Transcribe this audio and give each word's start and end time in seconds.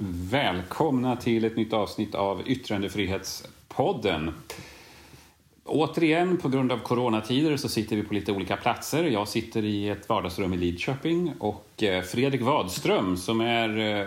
Välkomna 0.00 1.16
till 1.16 1.44
ett 1.44 1.56
nytt 1.56 1.72
avsnitt 1.72 2.14
av 2.14 2.42
Yttrandefrihetspodden. 2.46 4.34
Återigen, 5.64 6.36
på 6.36 6.48
grund 6.48 6.72
av 6.72 6.78
coronatider 6.78 7.56
så 7.56 7.68
sitter 7.68 7.96
vi 7.96 8.02
på 8.02 8.14
lite 8.14 8.32
olika 8.32 8.56
platser. 8.56 9.04
Jag 9.04 9.28
sitter 9.28 9.64
i 9.64 9.88
ett 9.88 10.08
vardagsrum 10.08 10.54
i 10.54 10.56
Lidköping 10.56 11.32
och 11.38 11.82
eh, 11.82 12.02
Fredrik 12.02 12.40
Wadström 12.40 13.16
som 13.16 13.40
är 13.40 13.78
eh, 13.78 14.06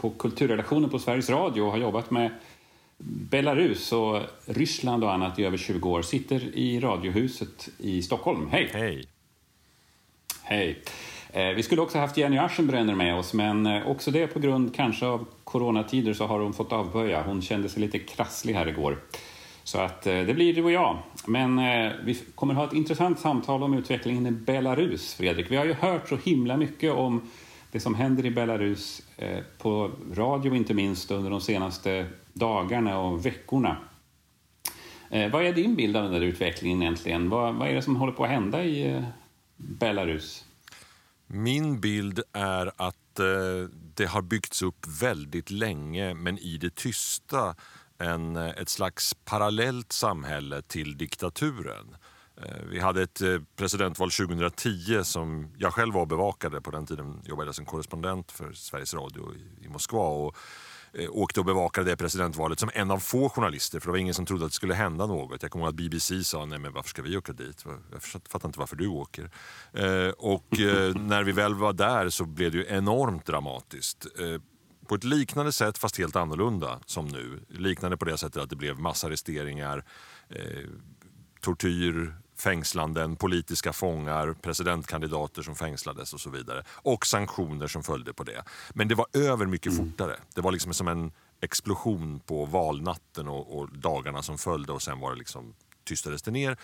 på 0.00 0.10
kulturredaktionen 0.10 0.90
på 0.90 0.98
Sveriges 0.98 1.30
Radio 1.30 1.62
och 1.62 1.70
har 1.70 1.78
jobbat 1.78 2.10
med 2.10 2.30
Belarus 3.30 3.92
och 3.92 4.20
Ryssland 4.46 5.04
och 5.04 5.12
annat 5.12 5.38
i 5.38 5.44
över 5.44 5.56
20 5.56 5.90
år 5.90 6.02
sitter 6.02 6.56
i 6.56 6.80
Radiohuset 6.80 7.68
i 7.78 8.02
Stockholm. 8.02 8.48
Hej! 8.50 8.70
Hej! 8.72 9.04
Hej! 10.42 10.82
Eh, 11.32 11.48
vi 11.48 11.62
skulle 11.62 11.82
också 11.82 11.98
haft 11.98 12.16
Jenny 12.16 12.38
Aschenbrenner 12.38 12.94
med 12.94 13.14
oss, 13.14 13.34
men 13.34 13.66
eh, 13.66 13.88
också 13.88 14.10
det 14.10 14.26
på 14.26 14.38
grund 14.38 14.74
kanske 14.74 15.06
av 15.06 15.26
coronatider 15.44 16.12
så 16.12 16.26
har 16.26 16.40
hon 16.40 16.52
fått 16.52 16.72
avböja. 16.72 17.22
Hon 17.22 17.42
kände 17.42 17.68
sig 17.68 17.80
lite 17.80 17.98
krasslig 17.98 18.54
här 18.54 18.68
igår. 18.68 18.98
Så 19.64 19.78
att 19.78 20.06
eh, 20.06 20.20
det 20.20 20.34
blir 20.34 20.54
du 20.54 20.62
och 20.64 20.70
jag. 20.70 20.98
Men 21.26 21.56
vi 22.04 22.18
kommer 22.34 22.54
ha 22.54 22.64
ett 22.64 22.72
intressant 22.72 23.18
samtal 23.18 23.62
om 23.62 23.74
utvecklingen 23.74 24.26
i 24.26 24.30
Belarus, 24.30 25.14
Fredrik. 25.14 25.50
Vi 25.50 25.56
har 25.56 25.64
ju 25.64 25.72
hört 25.72 26.08
så 26.08 26.16
himla 26.16 26.56
mycket 26.56 26.92
om 26.92 27.22
det 27.72 27.80
som 27.80 27.94
händer 27.94 28.26
i 28.26 28.30
Belarus 28.30 29.02
på 29.58 29.90
radio 30.14 30.54
inte 30.54 30.74
minst 30.74 31.10
under 31.10 31.30
de 31.30 31.40
senaste 31.40 32.06
dagarna 32.32 32.98
och 32.98 33.26
veckorna. 33.26 33.76
Vad 35.10 35.46
är 35.46 35.52
din 35.52 35.74
bild 35.74 35.96
av 35.96 36.02
den 36.02 36.12
där 36.12 36.20
utvecklingen 36.20 36.82
egentligen? 36.82 37.28
Vad, 37.28 37.54
vad 37.54 37.68
är 37.68 37.74
det 37.74 37.82
som 37.82 37.96
håller 37.96 38.12
på 38.12 38.24
att 38.24 38.30
hända 38.30 38.64
i 38.64 39.02
Belarus? 39.56 40.47
Min 41.30 41.80
bild 41.80 42.22
är 42.32 42.72
att 42.76 43.18
eh, 43.18 43.70
det 43.94 44.06
har 44.06 44.22
byggts 44.22 44.62
upp 44.62 44.86
väldigt 45.00 45.50
länge, 45.50 46.14
men 46.14 46.38
i 46.38 46.58
det 46.58 46.74
tysta, 46.74 47.54
en, 47.98 48.36
eh, 48.36 48.48
ett 48.48 48.68
slags 48.68 49.14
parallellt 49.24 49.92
samhälle 49.92 50.62
till 50.62 50.98
diktaturen. 50.98 51.96
Eh, 52.42 52.62
vi 52.70 52.80
hade 52.80 53.02
ett 53.02 53.20
eh, 53.20 53.38
presidentval 53.56 54.10
2010 54.10 55.04
som 55.04 55.54
jag 55.58 55.74
själv 55.74 55.94
var 55.94 56.06
bevakade. 56.06 56.60
På 56.60 56.70
den 56.70 56.86
tiden 56.86 57.22
jobbade 57.24 57.48
jag 57.48 57.54
som 57.54 57.64
korrespondent 57.64 58.32
för 58.32 58.52
Sveriges 58.52 58.94
Radio 58.94 59.34
i, 59.34 59.64
i 59.64 59.68
Moskva. 59.68 60.08
Och 60.08 60.36
åkte 61.10 61.40
och 61.40 61.46
bevakade 61.46 61.90
det 61.90 61.96
presidentvalet 61.96 62.60
som 62.60 62.70
en 62.74 62.90
av 62.90 62.98
få 62.98 63.28
journalister 63.28 63.80
för 63.80 63.86
det 63.86 63.90
var 63.90 63.98
ingen 63.98 64.14
som 64.14 64.26
trodde 64.26 64.44
att 64.44 64.50
det 64.50 64.54
skulle 64.54 64.74
hända 64.74 65.06
något. 65.06 65.42
Jag 65.42 65.50
kommer 65.50 65.64
ihåg 65.64 65.72
att 65.72 65.76
BBC 65.76 66.24
sa 66.24 66.44
nej 66.44 66.58
men 66.58 66.72
varför 66.72 66.88
ska 66.88 67.02
vi 67.02 67.16
åka 67.16 67.32
dit? 67.32 67.64
Jag 67.92 68.02
fattar 68.02 68.48
inte 68.48 68.58
varför 68.58 68.76
du 68.76 68.86
åker. 68.86 69.30
Eh, 69.72 70.08
och 70.08 70.60
eh, 70.60 70.94
när 71.00 71.22
vi 71.22 71.32
väl 71.32 71.54
var 71.54 71.72
där 71.72 72.08
så 72.08 72.24
blev 72.24 72.52
det 72.52 72.58
ju 72.58 72.66
enormt 72.68 73.26
dramatiskt. 73.26 74.06
På 74.86 74.94
ett 74.94 75.04
liknande 75.04 75.52
sätt 75.52 75.78
fast 75.78 75.98
helt 75.98 76.16
annorlunda 76.16 76.80
som 76.86 77.06
nu. 77.06 77.40
Liknande 77.48 77.96
på 77.96 78.04
det 78.04 78.18
sättet 78.18 78.42
att 78.42 78.50
det 78.50 78.56
blev 78.56 78.78
massarresteringar, 78.78 79.84
tortyr, 81.40 82.14
fängslanden, 82.38 83.16
politiska 83.16 83.72
fångar, 83.72 84.36
presidentkandidater 84.42 85.42
som 85.42 85.56
fängslades 85.56 86.14
och 86.14 86.20
så 86.20 86.30
vidare. 86.30 86.64
Och 86.70 87.06
sanktioner 87.06 87.66
som 87.66 87.82
följde 87.82 88.12
på 88.12 88.24
det. 88.24 88.42
Men 88.70 88.88
det 88.88 88.94
var 88.94 89.06
över 89.12 89.46
mycket 89.46 89.72
mm. 89.72 89.90
fortare. 89.90 90.16
Det 90.34 90.40
var 90.40 90.52
liksom 90.52 90.74
som 90.74 90.88
en 90.88 91.12
explosion 91.40 92.20
på 92.20 92.44
valnatten 92.44 93.28
och, 93.28 93.58
och, 93.58 93.68
dagarna 93.78 94.22
som 94.22 94.38
följde 94.38 94.72
och 94.72 94.82
sen 94.82 95.00
var 95.00 95.10
det 95.12 95.18
liksom, 95.18 95.54
tystades 95.84 96.22
det 96.22 96.30
ner. 96.30 96.56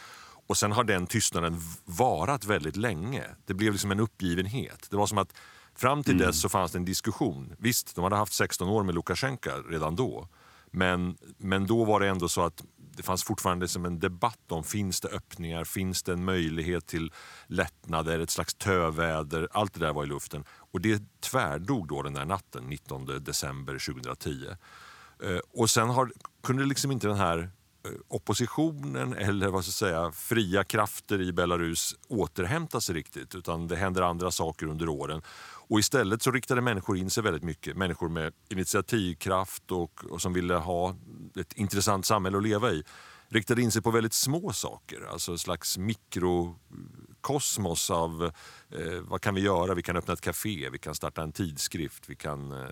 Och 0.46 0.56
sen 0.56 0.72
har 0.72 0.84
den 0.84 1.06
tystnaden 1.06 1.60
varat 1.84 2.44
väldigt 2.44 2.76
länge. 2.76 3.24
Det 3.46 3.54
blev 3.54 3.72
liksom 3.72 3.90
en 3.90 4.00
uppgivenhet. 4.00 4.86
Det 4.90 4.96
var 4.96 5.06
som 5.06 5.18
att 5.18 5.34
fram 5.74 6.02
till 6.02 6.14
mm. 6.14 6.26
dess 6.26 6.40
så 6.40 6.48
fanns 6.48 6.72
det 6.72 6.78
en 6.78 6.84
diskussion. 6.84 7.56
Visst, 7.58 7.94
de 7.94 8.04
hade 8.04 8.16
haft 8.16 8.32
16 8.32 8.68
år 8.68 8.82
med 8.82 8.94
Lukasjenko 8.94 9.50
redan 9.68 9.96
då. 9.96 10.28
Men, 10.76 11.16
men 11.38 11.66
då 11.66 11.84
var 11.84 12.00
det 12.00 12.08
ändå 12.08 12.28
så 12.28 12.42
att 12.42 12.64
det 12.76 13.02
fanns 13.02 13.24
fortfarande 13.24 13.64
liksom 13.64 13.84
en 13.84 13.98
debatt 13.98 14.52
om 14.52 14.64
finns 14.64 15.00
det 15.00 15.08
öppningar, 15.08 15.64
finns 15.64 16.02
det 16.02 16.12
en 16.12 16.24
möjlighet 16.24 16.86
till 16.86 17.12
lättnader, 17.46 18.18
ett 18.18 18.30
slags 18.30 18.54
töväder. 18.54 19.48
Allt 19.52 19.74
det 19.74 19.80
där 19.80 19.92
var 19.92 20.04
i 20.04 20.06
luften. 20.06 20.44
Och 20.72 20.80
det 20.80 21.02
tvärdog 21.20 21.88
då 21.88 22.02
den 22.02 22.14
där 22.14 22.24
natten, 22.24 22.64
19 22.66 23.24
december 23.24 23.72
2010. 23.92 24.46
Eh, 25.22 25.38
och 25.50 25.70
sen 25.70 25.88
har, 25.88 26.12
kunde 26.42 26.64
liksom 26.64 26.92
inte 26.92 27.06
den 27.06 27.16
här 27.16 27.50
Eh, 27.84 27.90
oppositionen 28.08 29.14
eller 29.14 29.48
vad 29.48 29.64
ska 29.64 29.68
jag 29.68 29.92
säga, 29.92 30.12
fria 30.12 30.64
krafter 30.64 31.20
i 31.20 31.32
Belarus 31.32 31.96
återhämta 32.08 32.80
sig 32.80 32.94
riktigt 32.94 33.34
utan 33.34 33.68
det 33.68 33.76
händer 33.76 34.02
andra 34.02 34.30
saker 34.30 34.66
under 34.66 34.88
åren. 34.88 35.22
Och 35.68 35.78
istället 35.78 36.22
så 36.22 36.30
riktade 36.30 36.60
människor 36.60 36.96
in 36.96 37.10
sig 37.10 37.22
väldigt 37.22 37.42
mycket. 37.42 37.76
Människor 37.76 38.08
med 38.08 38.32
initiativkraft 38.48 39.72
och, 39.72 40.04
och 40.10 40.22
som 40.22 40.32
ville 40.32 40.54
ha 40.54 40.96
ett 41.40 41.52
intressant 41.52 42.06
samhälle 42.06 42.36
att 42.36 42.42
leva 42.42 42.70
i 42.70 42.82
riktade 43.28 43.62
in 43.62 43.70
sig 43.70 43.82
på 43.82 43.90
väldigt 43.90 44.12
små 44.12 44.52
saker, 44.52 45.08
alltså 45.12 45.32
en 45.32 45.38
slags 45.38 45.78
mikrokosmos 45.78 47.90
av 47.90 48.32
eh, 48.70 49.00
vad 49.00 49.20
kan 49.20 49.34
vi 49.34 49.40
göra? 49.40 49.74
Vi 49.74 49.82
kan 49.82 49.96
öppna 49.96 50.14
ett 50.14 50.20
café, 50.20 50.68
vi 50.72 50.78
kan 50.78 50.94
starta 50.94 51.22
en 51.22 51.32
tidskrift, 51.32 52.04
vi 52.06 52.16
kan 52.16 52.52
eh, 52.52 52.68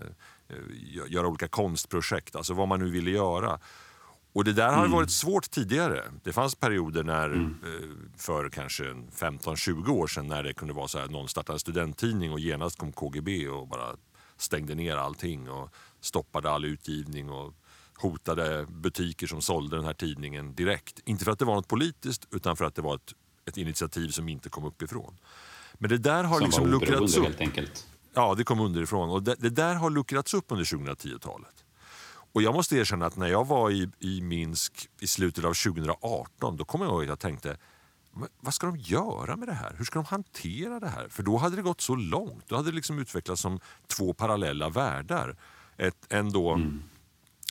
göra 1.07 1.27
olika 1.27 1.47
konstprojekt, 1.47 2.35
alltså 2.35 2.53
vad 2.53 2.67
man 2.67 2.79
nu 2.79 2.89
ville 2.89 3.11
göra. 3.11 3.59
Och 4.33 4.43
det 4.43 4.53
där 4.53 4.69
har 4.69 4.85
mm. 4.85 4.91
varit 4.91 5.11
svårt 5.11 5.51
tidigare. 5.51 6.03
Det 6.23 6.33
fanns 6.33 6.55
perioder 6.55 7.03
när, 7.03 7.25
mm. 7.25 8.11
För 8.17 8.49
kanske 8.49 8.83
15-20 8.83 9.89
år 9.89 10.07
sedan 10.07 10.27
när 10.27 10.43
det 10.43 10.53
kunde 10.53 10.73
vara 10.73 10.87
så 10.87 10.99
att 10.99 11.11
någon 11.11 11.29
startade 11.29 11.55
en 11.55 11.59
studenttidning 11.59 12.31
och 12.31 12.39
genast 12.39 12.77
kom 12.77 12.91
KGB 12.91 13.47
och 13.47 13.67
bara 13.67 13.95
stängde 14.37 14.75
ner 14.75 14.95
allting 14.95 15.49
och 15.49 15.69
stoppade 16.01 16.51
all 16.51 16.65
utgivning 16.65 17.29
och 17.29 17.53
hotade 17.97 18.65
butiker 18.69 19.27
som 19.27 19.41
sålde 19.41 19.75
den 19.75 19.85
här 19.85 19.93
tidningen 19.93 20.55
direkt. 20.55 20.99
Inte 21.05 21.25
för 21.25 21.31
att 21.31 21.39
det 21.39 21.45
var 21.45 21.55
något 21.55 21.67
politiskt 21.67 22.27
utan 22.31 22.57
för 22.57 22.65
att 22.65 22.75
det 22.75 22.81
var 22.81 22.95
ett, 22.95 23.13
ett 23.45 23.57
initiativ 23.57 24.09
som 24.09 24.29
inte 24.29 24.49
kom 24.49 24.65
uppifrån. 24.65 25.17
Men 25.73 25.89
det 25.89 25.97
där 25.97 26.23
har 26.23 26.37
som 26.37 26.45
liksom 26.45 26.67
luckrats 26.67 27.17
upp. 27.17 27.23
helt 27.23 27.39
enkelt. 27.39 27.87
Ja, 28.13 28.35
det 28.35 28.43
kom 28.43 28.59
underifrån. 28.59 29.09
Och 29.09 29.23
det, 29.23 29.35
det 29.39 29.49
där 29.49 29.75
har 29.75 29.89
luckrats 29.89 30.33
upp 30.33 30.45
under 30.47 30.65
2010-talet. 30.65 31.63
Och 32.33 32.41
jag 32.41 32.53
måste 32.53 32.75
erkänna 32.75 33.05
att 33.05 33.15
när 33.15 33.27
jag 33.27 33.47
var 33.47 33.71
i, 33.71 33.89
i 33.99 34.21
Minsk 34.21 34.89
i 34.99 35.07
slutet 35.07 35.45
av 35.45 35.53
2018 35.53 36.57
då 36.57 36.65
kommer 36.65 36.85
jag 36.85 36.91
ihåg 36.91 37.01
att 37.01 37.07
jag 37.07 37.19
tänkte 37.19 37.57
vad 38.39 38.53
ska 38.53 38.67
de 38.67 38.77
göra 38.77 39.35
med 39.35 39.47
det 39.47 39.53
här? 39.53 39.75
Hur 39.77 39.85
ska 39.85 39.99
de 39.99 40.05
hantera 40.05 40.79
det 40.79 40.87
här? 40.87 41.07
För 41.09 41.23
då 41.23 41.37
hade 41.37 41.55
det 41.55 41.61
gått 41.61 41.81
så 41.81 41.95
långt. 41.95 42.43
Då 42.47 42.55
hade 42.55 42.71
det 42.71 42.75
liksom 42.75 42.99
utvecklats 42.99 43.41
som 43.41 43.59
två 43.87 44.13
parallella 44.13 44.69
världar. 44.69 45.35
Ett, 45.77 46.05
en 46.09 46.31
då 46.31 46.53
mm. 46.53 46.83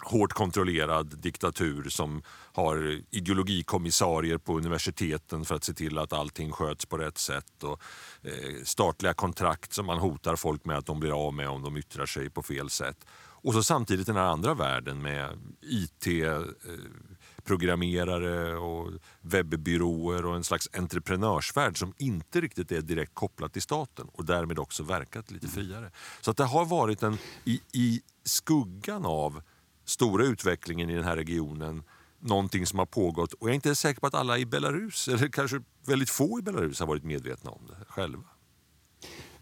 hårt 0.03 0.32
kontrollerad 0.32 1.19
diktatur 1.19 1.88
som 1.88 2.22
har 2.28 3.00
ideologikommissarier 3.10 4.38
på 4.38 4.59
universiteten 4.59 5.44
för 5.44 5.54
att 5.54 5.65
se 5.65 5.72
till 5.72 5.98
att 5.98 6.12
allting 6.12 6.53
sköts 6.53 6.87
på 6.87 6.98
rätt 6.98 7.19
sätt 7.19 7.62
och 7.62 7.82
eh, 8.22 8.65
statliga 8.65 9.15
kontrakt 9.15 9.72
som 9.72 9.87
man 9.87 9.98
hotar 9.98 10.37
folk 10.37 10.65
med 10.65 10.78
att 10.78 10.87
de 10.87 11.00
blir 11.00 11.26
av 11.26 11.34
med 11.34 11.48
om 11.48 11.62
de 11.62 11.76
yttrar 11.76 12.06
sig 12.06 12.31
på 12.31 12.42
fel 12.42 12.71
sätt. 12.71 13.06
Och 13.42 13.54
så 13.54 13.62
samtidigt 13.62 14.06
den 14.06 14.16
här 14.16 14.22
andra 14.22 14.54
världen 14.54 15.03
med 15.03 15.38
IT-programmerare 15.60 18.56
och 18.56 18.92
webbyråer 19.20 20.26
och 20.26 20.36
en 20.36 20.44
slags 20.44 20.69
entreprenörsvärld 20.72 21.78
som 21.78 21.94
inte 21.98 22.41
riktigt 22.41 22.72
är 22.72 22.82
direkt 22.82 23.14
kopplad 23.14 23.53
till 23.53 23.62
staten 23.62 24.08
och 24.12 24.25
därmed 24.25 24.58
också 24.58 24.82
verkat 24.82 25.30
lite 25.30 25.48
friare. 25.48 25.91
Så 26.20 26.30
att 26.30 26.36
det 26.36 26.44
har 26.44 26.64
varit 26.64 27.03
en, 27.03 27.19
i, 27.44 27.60
i 27.72 28.03
skuggan 28.25 29.06
av 29.06 29.42
stora 29.84 30.24
utvecklingen 30.24 30.91
i 30.91 30.94
den 30.94 31.04
här 31.04 31.16
regionen 31.16 31.82
någonting 32.20 32.66
som 32.66 32.78
har 32.78 32.86
pågått 32.86 33.33
och 33.33 33.48
jag 33.48 33.50
är 33.50 33.54
inte 33.54 33.74
säker 33.74 34.00
på 34.00 34.06
att 34.06 34.15
alla 34.15 34.38
i 34.38 34.47
Belarus, 34.47 35.09
eller 35.09 35.28
kanske 35.28 35.62
väldigt 35.86 36.10
få 36.10 36.38
i 36.38 36.42
Belarus 36.42 36.80
har 36.80 36.86
varit 36.86 37.04
medvetna 37.04 37.50
om 37.50 37.66
det 37.66 37.77
själva. 37.88 38.24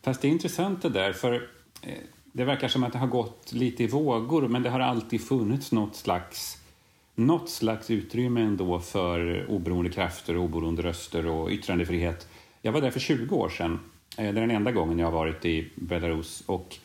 Fast 0.03 0.23
det 0.23 0.29
är 0.29 0.33
intressant 0.33 0.83
det 0.83 0.89
där, 0.89 1.13
för 1.13 1.51
eh, 1.83 1.99
det 2.33 2.45
verkar 2.45 2.69
som 2.69 2.85
att 2.85 2.93
det 2.93 2.99
har 2.99 3.07
gått 3.07 3.53
lite 3.53 3.85
i 3.85 3.87
vågor 3.87 4.49
men 4.49 4.63
det 4.63 4.71
har 4.71 4.81
alltid 4.81 5.21
funnits 5.21 5.73
något 5.73 5.97
slags, 5.97 6.59
något 7.15 7.51
slags 7.51 7.91
utrymme 7.91 8.41
ändå 8.41 8.81
för 8.81 9.47
oberoende 9.51 9.91
krafter, 9.91 10.37
oberoende 10.37 10.83
röster 10.83 11.27
och 11.27 11.51
yttrandefrihet. 11.51 12.29
Jag 12.63 12.73
var 12.73 12.81
där 12.81 12.91
för 12.91 13.01
20 13.01 13.37
år 13.37 13.49
sedan. 13.49 13.81
Eh, 14.17 14.23
det 14.23 14.29
är 14.29 14.33
den 14.33 14.51
enda 14.51 14.73
gången 14.73 14.99
jag 14.99 15.07
har 15.07 15.13
varit 15.13 15.45
i 15.45 15.71
Belarus. 15.75 16.43
Och 16.47 16.77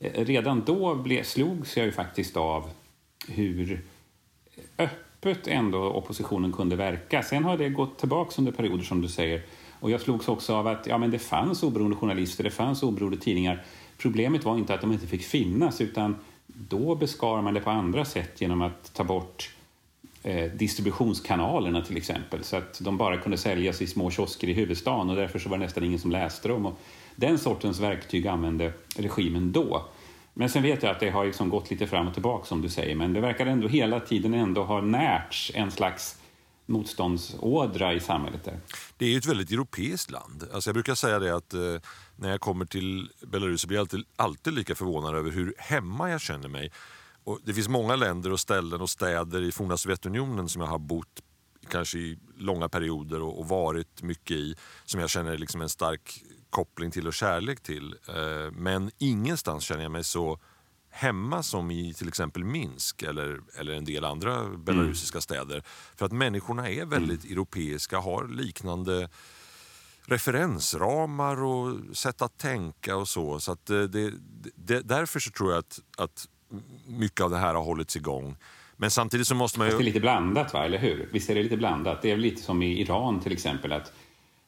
eh, 0.00 0.24
redan 0.24 0.64
då 0.66 0.94
ble, 0.94 1.24
slogs 1.24 1.76
jag 1.76 1.86
ju 1.86 1.92
faktiskt 1.92 2.36
av 2.36 2.70
hur 3.28 3.84
öppet 4.78 5.48
ändå 5.48 5.78
oppositionen 5.78 6.52
kunde 6.52 6.76
verka. 6.76 7.22
Sen 7.22 7.44
har 7.44 7.58
det 7.58 7.68
gått 7.68 7.98
tillbaka 7.98 8.34
under 8.38 8.52
perioder 8.52 8.84
som 8.84 9.00
du 9.00 9.08
säger. 9.08 9.42
Och 9.80 9.90
jag 9.90 10.00
slogs 10.00 10.28
också 10.28 10.54
av 10.54 10.66
att 10.66 10.86
ja, 10.86 10.98
men 10.98 11.10
det 11.10 11.18
fanns 11.18 11.62
oberoende 11.62 11.96
journalister, 11.96 12.44
det 12.44 12.50
fanns 12.50 12.82
oberoende 12.82 13.18
tidningar 13.18 13.64
Problemet 13.98 14.44
var 14.44 14.58
inte 14.58 14.74
att 14.74 14.80
de 14.80 14.92
inte 14.92 15.06
fick 15.06 15.22
finnas 15.22 15.80
utan 15.80 16.16
då 16.46 16.94
beskar 16.94 17.42
man 17.42 17.54
det 17.54 17.60
på 17.60 17.70
andra 17.70 18.04
sätt 18.04 18.40
genom 18.40 18.62
att 18.62 18.94
ta 18.94 19.04
bort 19.04 19.50
eh, 20.22 20.52
distributionskanalerna 20.52 21.82
till 21.82 21.96
exempel 21.96 22.44
så 22.44 22.56
att 22.56 22.80
de 22.80 22.96
bara 22.96 23.16
kunde 23.16 23.38
säljas 23.38 23.82
i 23.82 23.86
små 23.86 24.10
kiosker 24.10 24.48
i 24.48 24.52
huvudstaden 24.52 25.10
och 25.10 25.16
därför 25.16 25.38
så 25.38 25.48
var 25.48 25.58
det 25.58 25.64
nästan 25.64 25.84
ingen 25.84 25.98
som 25.98 26.10
läste 26.10 26.48
dem. 26.48 26.66
Och 26.66 26.78
den 27.16 27.38
sortens 27.38 27.80
verktyg 27.80 28.26
använde 28.26 28.72
regimen 28.96 29.52
då. 29.52 29.84
Men 30.34 30.48
sen 30.48 30.62
vet 30.62 30.82
jag 30.82 30.92
att 30.92 31.00
det 31.00 31.10
har 31.10 31.24
liksom 31.24 31.48
gått 31.48 31.70
lite 31.70 31.86
fram 31.86 32.08
och 32.08 32.14
tillbaka 32.14 32.46
som 32.46 32.62
du 32.62 32.68
säger, 32.68 32.94
men 32.94 33.12
det 33.12 33.20
verkar 33.20 33.46
ändå 33.46 33.68
hela 33.68 34.00
tiden 34.00 34.34
ändå 34.34 34.62
ha 34.62 34.80
närts 34.80 35.52
en 35.54 35.70
slags 35.70 36.18
motståndsådra 36.68 37.94
i 37.94 38.00
samhället 38.00 38.44
där. 38.44 38.60
Det 38.96 39.04
är 39.06 39.10
ju 39.10 39.18
ett 39.18 39.26
väldigt 39.26 39.50
europeiskt 39.50 40.10
land. 40.10 40.44
Alltså 40.52 40.70
jag 40.70 40.74
brukar 40.74 40.94
säga 40.94 41.18
det 41.18 41.36
att 41.36 41.54
eh, 41.54 41.60
när 42.16 42.30
jag 42.30 42.40
kommer 42.40 42.64
till 42.64 43.10
Belarus 43.26 43.60
så 43.60 43.66
blir 43.66 43.76
jag 43.76 43.82
alltid, 43.82 44.04
alltid 44.16 44.52
lika 44.54 44.74
förvånad 44.74 45.14
över 45.14 45.30
hur 45.30 45.54
hemma 45.58 46.10
jag 46.10 46.20
känner 46.20 46.48
mig. 46.48 46.72
Och 47.24 47.40
det 47.44 47.54
finns 47.54 47.68
många 47.68 47.96
länder 47.96 48.32
och 48.32 48.40
ställen 48.40 48.80
och 48.80 48.90
städer 48.90 49.42
i 49.42 49.52
forna 49.52 49.76
Sovjetunionen 49.76 50.48
som 50.48 50.62
jag 50.62 50.68
har 50.68 50.78
bott 50.78 51.22
kanske 51.68 51.98
i 51.98 52.18
långa 52.36 52.68
perioder 52.68 53.22
och, 53.22 53.38
och 53.38 53.48
varit 53.48 54.02
mycket 54.02 54.36
i 54.36 54.54
som 54.84 55.00
jag 55.00 55.10
känner 55.10 55.38
liksom 55.38 55.60
en 55.60 55.68
stark 55.68 56.24
koppling 56.50 56.90
till 56.90 57.06
och 57.06 57.14
kärlek 57.14 57.62
till. 57.62 57.94
Eh, 58.08 58.52
men 58.52 58.90
ingenstans 58.98 59.64
känner 59.64 59.82
jag 59.82 59.92
mig 59.92 60.04
så 60.04 60.40
hemma 60.98 61.42
som 61.42 61.70
i 61.70 61.94
till 61.94 62.08
exempel 62.08 62.44
Minsk 62.44 63.02
eller, 63.02 63.40
eller 63.58 63.72
en 63.72 63.84
del 63.84 64.04
andra 64.04 64.44
belarusiska 64.44 65.16
mm. 65.16 65.22
städer. 65.22 65.62
För 65.96 66.06
att 66.06 66.12
människorna 66.12 66.70
är 66.70 66.84
väldigt 66.84 67.24
mm. 67.24 67.32
europeiska, 67.32 67.98
har 67.98 68.28
liknande 68.28 69.08
referensramar 70.04 71.42
och 71.42 71.96
sätt 71.96 72.22
att 72.22 72.38
tänka 72.38 72.96
och 72.96 73.08
så. 73.08 73.40
så 73.40 73.52
att 73.52 73.66
det, 73.66 74.12
det, 74.54 74.80
därför 74.80 75.20
så 75.20 75.30
tror 75.30 75.50
jag 75.50 75.58
att, 75.58 75.80
att 75.96 76.28
mycket 76.86 77.20
av 77.20 77.30
det 77.30 77.38
här 77.38 77.54
har 77.54 77.62
hållits 77.62 77.96
igång. 77.96 78.36
Men 78.76 78.90
samtidigt 78.90 79.26
så 79.26 79.34
måste 79.34 79.58
man 79.58 79.68
ju... 79.68 79.76
det 79.76 79.82
är 79.82 79.84
lite 79.84 80.00
blandat, 80.00 80.52
va? 80.52 80.64
eller 80.64 80.78
hur? 80.78 81.08
Visst 81.12 81.30
är 81.30 81.34
det 81.34 81.42
lite 81.42 81.56
blandat? 81.56 82.02
Det 82.02 82.10
är 82.10 82.16
lite 82.16 82.42
som 82.42 82.62
i 82.62 82.80
Iran 82.80 83.20
till 83.20 83.32
exempel. 83.32 83.72
att 83.72 83.92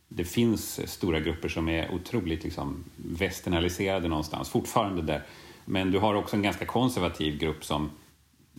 det 0.08 0.24
finns 0.24 0.90
stora 0.90 1.20
grupper 1.20 1.48
som 1.48 1.68
är 1.68 1.94
otroligt 1.94 2.44
liksom, 2.44 2.84
västernaliserade 2.96 4.08
någonstans, 4.08 4.50
fortfarande 4.50 5.02
där. 5.02 5.26
Men 5.70 5.90
du 5.90 5.98
har 5.98 6.14
också 6.14 6.36
en 6.36 6.42
ganska 6.42 6.66
konservativ 6.66 7.38
grupp 7.38 7.64
som 7.64 7.90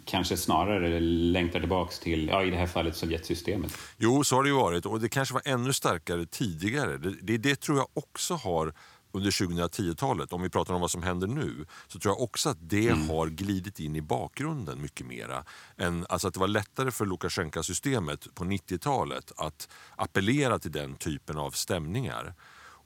kanske 0.06 0.38
snarare 0.38 1.00
längtar 1.00 1.60
tillbaks 1.60 2.00
till, 2.00 2.28
ja, 2.28 2.44
i 2.44 2.50
det 2.50 2.58
här 2.58 2.68
fallet, 2.68 2.96
Sovjetsystemet. 2.96 3.78
Jo, 3.98 4.24
så 4.24 4.36
har 4.36 4.44
det 4.44 4.50
ju 4.50 4.56
varit 4.56 4.86
och 4.86 5.00
det 5.00 5.10
kanske 5.10 5.34
var 5.34 5.42
ännu 5.46 5.74
starkare 5.74 6.26
tidigare. 6.26 6.98
Det, 6.98 7.16
det, 7.22 7.38
det 7.38 7.56
tror 7.56 7.78
jag 7.78 7.88
också 7.94 8.34
har 8.34 8.74
under 9.12 9.32
2010-talet, 9.32 10.34
om 10.34 10.42
vi 10.42 10.50
pratar 10.50 10.74
om 10.74 10.82
vad 10.82 10.92
som 10.92 11.04
händer 11.04 11.28
nu, 11.28 11.66
så 11.88 12.00
tror 12.00 12.16
jag 12.16 12.22
också 12.22 12.50
att 12.50 12.58
det 12.60 12.90
mm. 12.90 13.10
har 13.10 13.28
glidit 13.28 13.80
in 13.80 13.96
i 13.96 14.02
bakgrunden 14.02 14.82
mycket 14.82 15.08
mera. 15.08 15.44
Än, 15.78 16.06
alltså 16.10 16.28
att 16.28 16.34
det 16.34 16.40
var 16.40 16.48
lättare 16.48 16.92
för 16.92 17.06
Lukasjenko-systemet 17.06 18.36
på 18.36 18.44
90-talet 18.44 19.32
att 19.38 19.70
appellera 19.96 20.60
till 20.60 20.72
den 20.72 20.96
typen 20.96 21.38
av 21.38 21.52
stämningar 21.52 22.34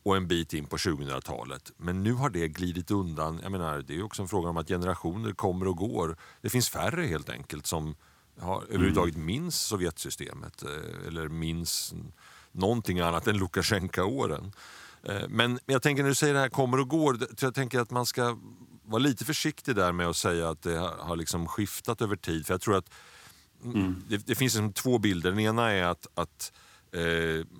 och 0.06 0.16
en 0.16 0.28
bit 0.28 0.54
in 0.54 0.66
på 0.66 0.78
2000-talet. 0.78 1.72
Men 1.78 2.04
nu 2.04 2.14
har 2.14 2.30
det 2.30 2.48
glidit 2.48 2.92
undan. 2.92 3.40
Jag 3.44 3.52
menar, 3.52 3.84
det 3.88 3.96
är 3.96 4.04
också 4.04 4.22
en 4.22 4.28
fråga 4.28 4.50
om 4.50 4.58
att 4.58 4.68
generationer 4.68 5.32
kommer 5.32 5.68
och 5.68 5.78
går. 5.78 6.18
Det 6.42 6.50
finns 6.50 6.70
färre 6.70 7.06
helt 7.06 7.30
enkelt 7.30 7.68
som 7.68 7.96
har, 8.40 8.58
mm. 8.58 8.70
överhuvudtaget 8.70 9.18
minns 9.18 9.56
Sovjetsystemet 9.56 10.64
eh, 10.64 11.08
eller 11.08 11.28
minns 11.28 11.94
någonting 12.52 13.00
annat 13.00 13.28
än 13.28 13.38
Lukasjenko-åren. 13.38 14.52
Eh, 15.04 15.28
men 15.30 15.60
jag 15.66 15.82
tänker 15.82 16.04
när 16.04 16.10
du 16.10 16.16
säger 16.16 16.34
det 16.34 16.40
här 16.40 16.50
kommer 16.50 16.80
och 16.80 16.90
går, 16.90 17.18
jag 17.42 17.56
tänker 17.56 17.80
att 17.80 17.92
man 17.92 18.06
ska 18.06 18.38
vara 18.84 19.00
lite 19.00 19.26
försiktig 19.26 19.76
där 19.76 19.92
med 19.92 20.08
att 20.08 20.18
säga 20.18 20.50
att 20.50 20.62
det 20.62 20.78
har 21.00 21.16
liksom 21.16 21.48
skiftat 21.48 22.02
över 22.02 22.16
tid. 22.16 22.46
För 22.46 22.54
jag 22.54 22.62
tror 22.62 22.78
att 22.78 22.90
mm. 23.64 24.04
det, 24.08 24.18
det, 24.18 24.36
finns 24.36 24.54
liksom 24.54 24.74
två 24.74 24.98
bilder. 24.98 25.30
Den 25.30 25.40
ena 25.40 25.72
är 25.72 25.84
att, 25.84 26.08
att 26.14 26.52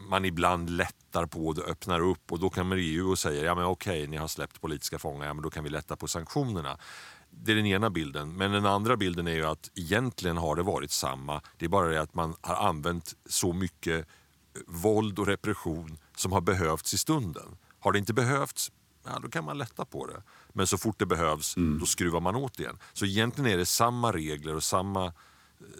man 0.10 0.26
ibland 0.26 0.70
lättar 0.70 1.26
på 1.26 1.54
det, 1.54 1.62
öppnar 1.62 2.00
upp 2.00 2.32
och 2.32 2.40
då 2.40 2.50
kommer 2.50 2.76
EU 2.76 3.12
och 3.12 3.20
säger 3.20 3.46
ja 3.46 3.56
men 3.56 3.66
okej, 3.66 4.08
ni 4.08 4.18
har 4.18 4.28
släppt 4.28 4.62
politiska 4.62 5.00
fångar, 5.00 5.28
ja, 5.28 5.34
men 5.34 5.44
då 5.44 5.50
kan 5.50 5.64
vi 5.64 5.70
lätta 5.70 5.96
på 5.96 6.08
sanktionerna. 6.08 6.78
Det 7.30 7.52
är 7.52 7.56
den 7.56 7.66
ena 7.66 7.90
bilden. 7.90 8.34
Men 8.38 8.52
den 8.52 8.66
andra 8.66 8.98
bilden 8.98 9.28
är 9.28 9.34
ju 9.34 9.46
att 9.46 9.72
egentligen 9.76 10.38
har 10.38 10.56
det 10.56 10.64
varit 10.64 10.92
samma. 10.92 11.42
Det 11.58 11.66
är 11.66 11.70
bara 11.70 11.90
det 11.90 12.02
att 12.02 12.14
man 12.14 12.36
har 12.42 12.68
använt 12.68 13.14
så 13.26 13.54
mycket 13.54 14.08
våld 14.68 15.20
och 15.20 15.28
repression 15.28 15.98
som 16.16 16.32
har 16.32 16.42
behövts 16.42 16.94
i 16.94 16.98
stunden. 16.98 17.58
Har 17.80 17.92
det 17.92 18.00
inte 18.00 18.14
behövts, 18.14 18.72
ja, 19.06 19.20
då 19.20 19.30
kan 19.30 19.46
man 19.46 19.58
lätta 19.58 19.86
på 19.86 20.08
det. 20.08 20.24
Men 20.54 20.68
så 20.68 20.78
fort 20.78 21.00
det 21.00 21.06
behövs, 21.06 21.58
mm. 21.58 21.80
då 21.80 21.86
skruvar 21.86 22.20
man 22.20 22.36
åt 22.36 22.60
igen. 22.60 22.78
Så 22.94 23.06
egentligen 23.06 23.52
är 23.52 23.58
det 23.58 23.66
samma 23.66 24.12
regler 24.12 24.56
och 24.56 24.64
samma, 24.64 25.14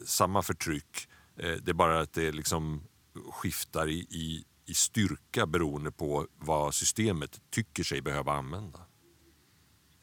samma 0.06 0.42
förtryck. 0.42 1.08
Eh, 1.38 1.56
det 1.62 1.72
är 1.72 1.74
bara 1.74 2.00
att 2.00 2.14
det 2.14 2.32
liksom 2.32 2.84
skiftar 3.32 3.90
i, 3.90 4.00
i, 4.00 4.44
i 4.66 4.74
styrka 4.74 5.46
beroende 5.46 5.92
på 5.92 6.28
vad 6.38 6.74
systemet 6.74 7.42
tycker 7.50 7.84
sig 7.84 8.02
behöva 8.02 8.34
använda. 8.34 8.80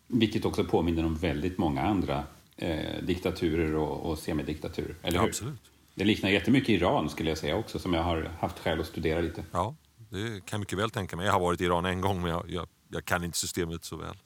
Vilket 0.07 0.45
också 0.45 0.65
påminner 0.65 1.05
om 1.05 1.15
väldigt 1.15 1.59
många 1.59 1.83
andra 1.83 2.25
eh, 2.57 3.03
diktaturer 3.03 3.75
och, 3.75 4.11
och 4.11 4.19
semidiktaturer, 4.19 4.97
eller 5.03 5.19
hur? 5.19 5.29
absolut. 5.29 5.71
Det 5.95 6.05
liknar 6.05 6.31
jättemycket 6.31 6.69
Iran 6.69 7.11
skulle 7.11 7.29
jag 7.29 7.39
säga 7.39 7.57
också, 7.57 7.79
som 7.79 7.95
jag 7.95 8.03
har 8.03 8.31
haft 8.41 8.59
skäl 8.59 8.81
att 8.81 8.87
studera 8.87 9.21
lite. 9.21 9.45
Ja, 9.53 9.75
det 10.11 10.29
kan 10.29 10.43
jag 10.51 10.61
mycket 10.61 10.79
väl 10.79 10.91
tänka 10.91 11.17
mig. 11.17 11.27
Jag 11.27 11.33
har 11.33 11.41
varit 11.41 11.61
i 11.61 11.65
Iran 11.65 11.85
en 11.85 12.01
gång, 12.01 12.23
men 12.23 12.31
jag, 12.31 12.51
jag, 12.51 12.69
jag 12.89 13.05
kan 13.05 13.25
inte 13.25 13.39
systemet 13.39 13.85
så 13.85 13.97
väl. 13.97 14.17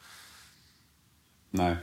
Nej. 1.51 1.77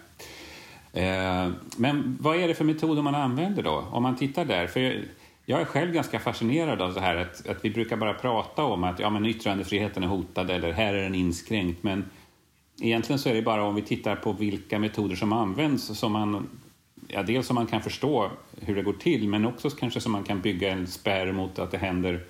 Eh, 0.93 1.51
men 1.77 2.17
vad 2.19 2.37
är 2.37 2.47
det 2.47 2.55
för 2.55 2.65
metoder 2.65 3.01
man 3.01 3.15
använder 3.15 3.63
då? 3.63 3.87
Om 3.91 4.03
man 4.03 4.15
tittar 4.15 4.45
där, 4.45 4.67
för 4.67 5.05
jag, 5.45 5.61
är 5.61 5.65
själv 5.65 5.93
ganska 5.93 6.19
fascinerad 6.19 6.81
av 6.81 6.93
det 6.93 7.01
här 7.01 7.15
att, 7.15 7.47
att 7.47 7.65
vi 7.65 7.69
brukar 7.69 7.97
bara 7.97 8.13
prata 8.13 8.63
om 8.63 8.83
att 8.83 8.99
ja, 8.99 9.09
men 9.09 9.25
yttrandefriheten 9.25 10.03
är 10.03 10.07
hotad 10.07 10.49
eller 10.49 10.71
här 10.71 10.93
är 10.93 11.03
den 11.03 11.15
inskränkt, 11.15 11.83
men 11.83 12.05
egentligen 12.81 13.19
så 13.19 13.29
är 13.29 13.33
det 13.33 13.41
bara 13.41 13.63
om 13.63 13.75
vi 13.75 13.81
tittar 13.81 14.15
på 14.15 14.33
vilka 14.33 14.79
metoder 14.79 15.15
som 15.15 15.33
används 15.33 15.99
som 15.99 16.11
man 16.11 16.49
ja, 17.07 17.23
dels 17.23 17.47
som 17.47 17.55
man 17.55 17.67
kan 17.67 17.81
förstå 17.81 18.31
hur 18.61 18.75
det 18.75 18.81
går 18.81 18.93
till 18.93 19.27
men 19.27 19.45
också 19.45 19.69
kanske 19.69 19.99
som 19.99 20.11
man 20.11 20.23
kan 20.23 20.41
bygga 20.41 20.71
en 20.71 20.87
spärr 20.87 21.31
mot 21.31 21.59
att 21.59 21.71
det 21.71 21.77
händer 21.77 22.25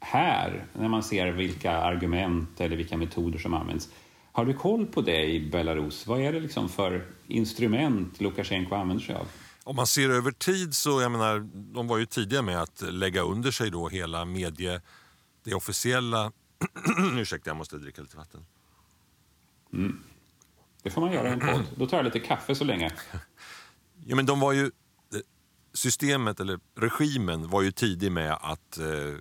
här 0.00 0.64
när 0.72 0.88
man 0.88 1.02
ser 1.02 1.32
vilka 1.32 1.72
argument 1.72 2.60
eller 2.60 2.76
vilka 2.76 2.96
metoder 2.96 3.38
som 3.38 3.54
används. 3.54 3.88
Har 4.32 4.44
du 4.44 4.54
koll 4.54 4.86
på 4.86 5.00
det 5.00 5.24
i 5.24 5.50
Belarus? 5.50 6.06
Vad 6.06 6.20
är 6.20 6.32
det 6.32 6.40
liksom 6.40 6.68
för 6.68 7.04
instrument 7.26 8.20
Lukasjenko 8.20 8.74
använder 8.74 9.04
sig 9.04 9.14
av? 9.14 9.26
Om 9.64 9.76
man 9.76 9.86
ser 9.86 10.10
över 10.10 10.32
tid 10.32 10.74
så, 10.74 11.00
jag 11.00 11.12
menar, 11.12 11.40
de 11.74 11.86
var 11.86 11.98
ju 11.98 12.06
tidiga 12.06 12.42
med 12.42 12.62
att 12.62 12.80
lägga 12.80 13.22
under 13.22 13.50
sig 13.50 13.70
då 13.70 13.88
hela 13.88 14.24
medie, 14.24 14.80
det 15.44 15.54
officiella... 15.54 16.32
Ursäkta, 17.18 17.50
jag 17.50 17.56
måste 17.56 17.76
dricka 17.76 18.02
lite 18.02 18.16
vatten. 18.16 18.46
Mm. 19.72 20.02
Det 20.82 20.90
får 20.90 21.00
man 21.00 21.12
göra 21.12 21.28
i 21.28 21.32
en 21.32 21.40
podd. 21.40 21.64
Då 21.76 21.86
tar 21.86 21.96
jag 21.96 22.04
lite 22.04 22.20
kaffe 22.20 22.54
så 22.54 22.64
länge. 22.64 22.92
Ja, 24.04 24.16
men 24.16 24.26
de 24.26 24.40
var 24.40 24.52
ju, 24.52 24.70
systemet, 25.74 26.40
eller 26.40 26.60
regimen, 26.76 27.48
var 27.48 27.62
ju 27.62 27.72
tidig 27.72 28.12
med 28.12 28.32
att 28.40 28.78
eh, 28.78 29.14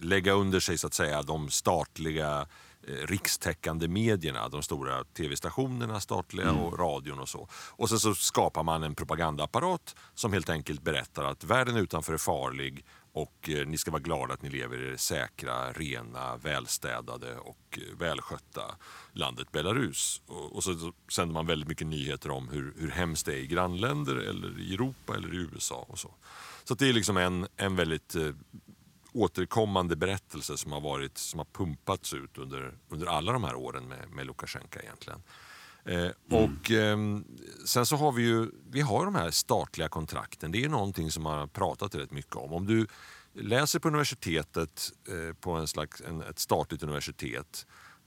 lägga 0.00 0.32
under 0.32 0.60
sig 0.60 0.78
så 0.78 0.86
att 0.86 0.94
säga 0.94 1.22
de 1.22 1.50
statliga 1.50 2.46
rikstäckande 2.88 3.88
medierna, 3.88 4.48
de 4.48 4.62
stora 4.62 5.04
tv-stationerna, 5.04 6.00
statliga 6.00 6.48
mm. 6.48 6.60
och 6.60 6.78
radion 6.78 7.18
och 7.18 7.28
så. 7.28 7.48
Och 7.52 7.88
sen 7.88 8.00
så 8.00 8.14
skapar 8.14 8.62
man 8.62 8.82
en 8.82 8.94
propagandaapparat 8.94 9.96
som 10.14 10.32
helt 10.32 10.50
enkelt 10.50 10.82
berättar 10.82 11.24
att 11.24 11.44
världen 11.44 11.76
utanför 11.76 12.12
är 12.12 12.18
farlig 12.18 12.84
och 13.12 13.50
eh, 13.50 13.66
ni 13.66 13.78
ska 13.78 13.90
vara 13.90 14.02
glada 14.02 14.34
att 14.34 14.42
ni 14.42 14.50
lever 14.50 14.82
i 14.82 14.90
det 14.90 14.98
säkra, 14.98 15.72
rena, 15.72 16.36
välstädade 16.36 17.36
och 17.36 17.78
eh, 17.78 17.98
välskötta 17.98 18.62
landet 19.12 19.52
Belarus. 19.52 20.22
Och, 20.26 20.56
och 20.56 20.64
så 20.64 20.92
sänder 21.08 21.34
man 21.34 21.46
väldigt 21.46 21.68
mycket 21.68 21.86
nyheter 21.86 22.30
om 22.30 22.48
hur, 22.48 22.74
hur 22.78 22.90
hemskt 22.90 23.26
det 23.26 23.32
är 23.32 23.38
i 23.38 23.46
grannländer 23.46 24.16
eller 24.16 24.60
i 24.60 24.74
Europa 24.74 25.16
eller 25.16 25.34
i 25.34 25.36
USA 25.36 25.86
och 25.88 25.98
så. 25.98 26.14
Så 26.64 26.74
det 26.74 26.88
är 26.88 26.92
liksom 26.92 27.16
en, 27.16 27.46
en 27.56 27.76
väldigt 27.76 28.14
eh, 28.14 28.30
återkommande 29.18 29.96
berättelse 29.96 30.56
som 30.56 30.72
har, 30.72 30.80
varit, 30.80 31.18
som 31.18 31.38
har 31.38 31.46
pumpats 31.52 32.14
ut 32.14 32.38
under, 32.38 32.78
under 32.88 33.06
alla 33.06 33.32
de 33.32 33.44
här 33.44 33.54
åren 33.54 33.88
med, 33.88 34.10
med 34.10 34.26
Lukasjenko 34.26 34.78
egentligen. 34.78 35.22
Eh, 35.84 35.94
mm. 36.00 36.12
Och 36.28 36.70
eh, 36.70 36.98
sen 37.64 37.86
så 37.86 37.96
har 37.96 38.12
vi 38.12 38.22
ju 38.22 38.50
vi 38.70 38.80
har 38.80 39.04
de 39.04 39.14
här 39.14 39.30
statliga 39.30 39.88
kontrakten. 39.88 40.52
Det 40.52 40.58
är 40.58 40.62
ju 40.62 40.68
någonting 40.68 41.10
som 41.10 41.22
man 41.22 41.38
har 41.38 41.46
pratat 41.46 41.94
rätt 41.94 42.10
mycket 42.10 42.36
om. 42.36 42.52
Om 42.52 42.66
du 42.66 42.86
läser 43.32 43.78
på 43.78 43.88
universitetet, 43.88 44.92
eh, 45.08 45.34
på 45.34 45.52
en 45.52 45.66
slags, 45.66 46.00
en, 46.00 46.22
ett 46.22 46.38
statligt 46.38 46.82
universitet 46.82 47.66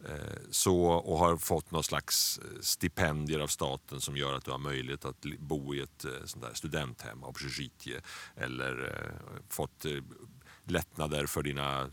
eh, 0.10 0.38
så, 0.52 0.86
och 0.86 1.18
har 1.18 1.38
fått 1.38 1.72
någon 1.72 1.84
slags 1.84 2.40
eh, 2.40 2.62
stipendier 2.62 3.40
av 3.40 3.48
staten 3.48 4.02
som 4.02 4.18
gör 4.18 4.34
att 4.34 4.46
du 4.46 4.52
har 4.52 4.58
möjlighet 4.58 5.06
att 5.06 5.26
bo 5.40 5.76
i 5.76 5.82
ett 5.82 6.06
sånt 6.26 6.46
där 6.46 6.54
studenthem, 6.54 7.24
obsjitje, 7.24 8.02
eller 8.36 9.02
fått 9.50 9.86
lättnader 10.72 11.26
för 11.26 11.44
dina 11.44 11.90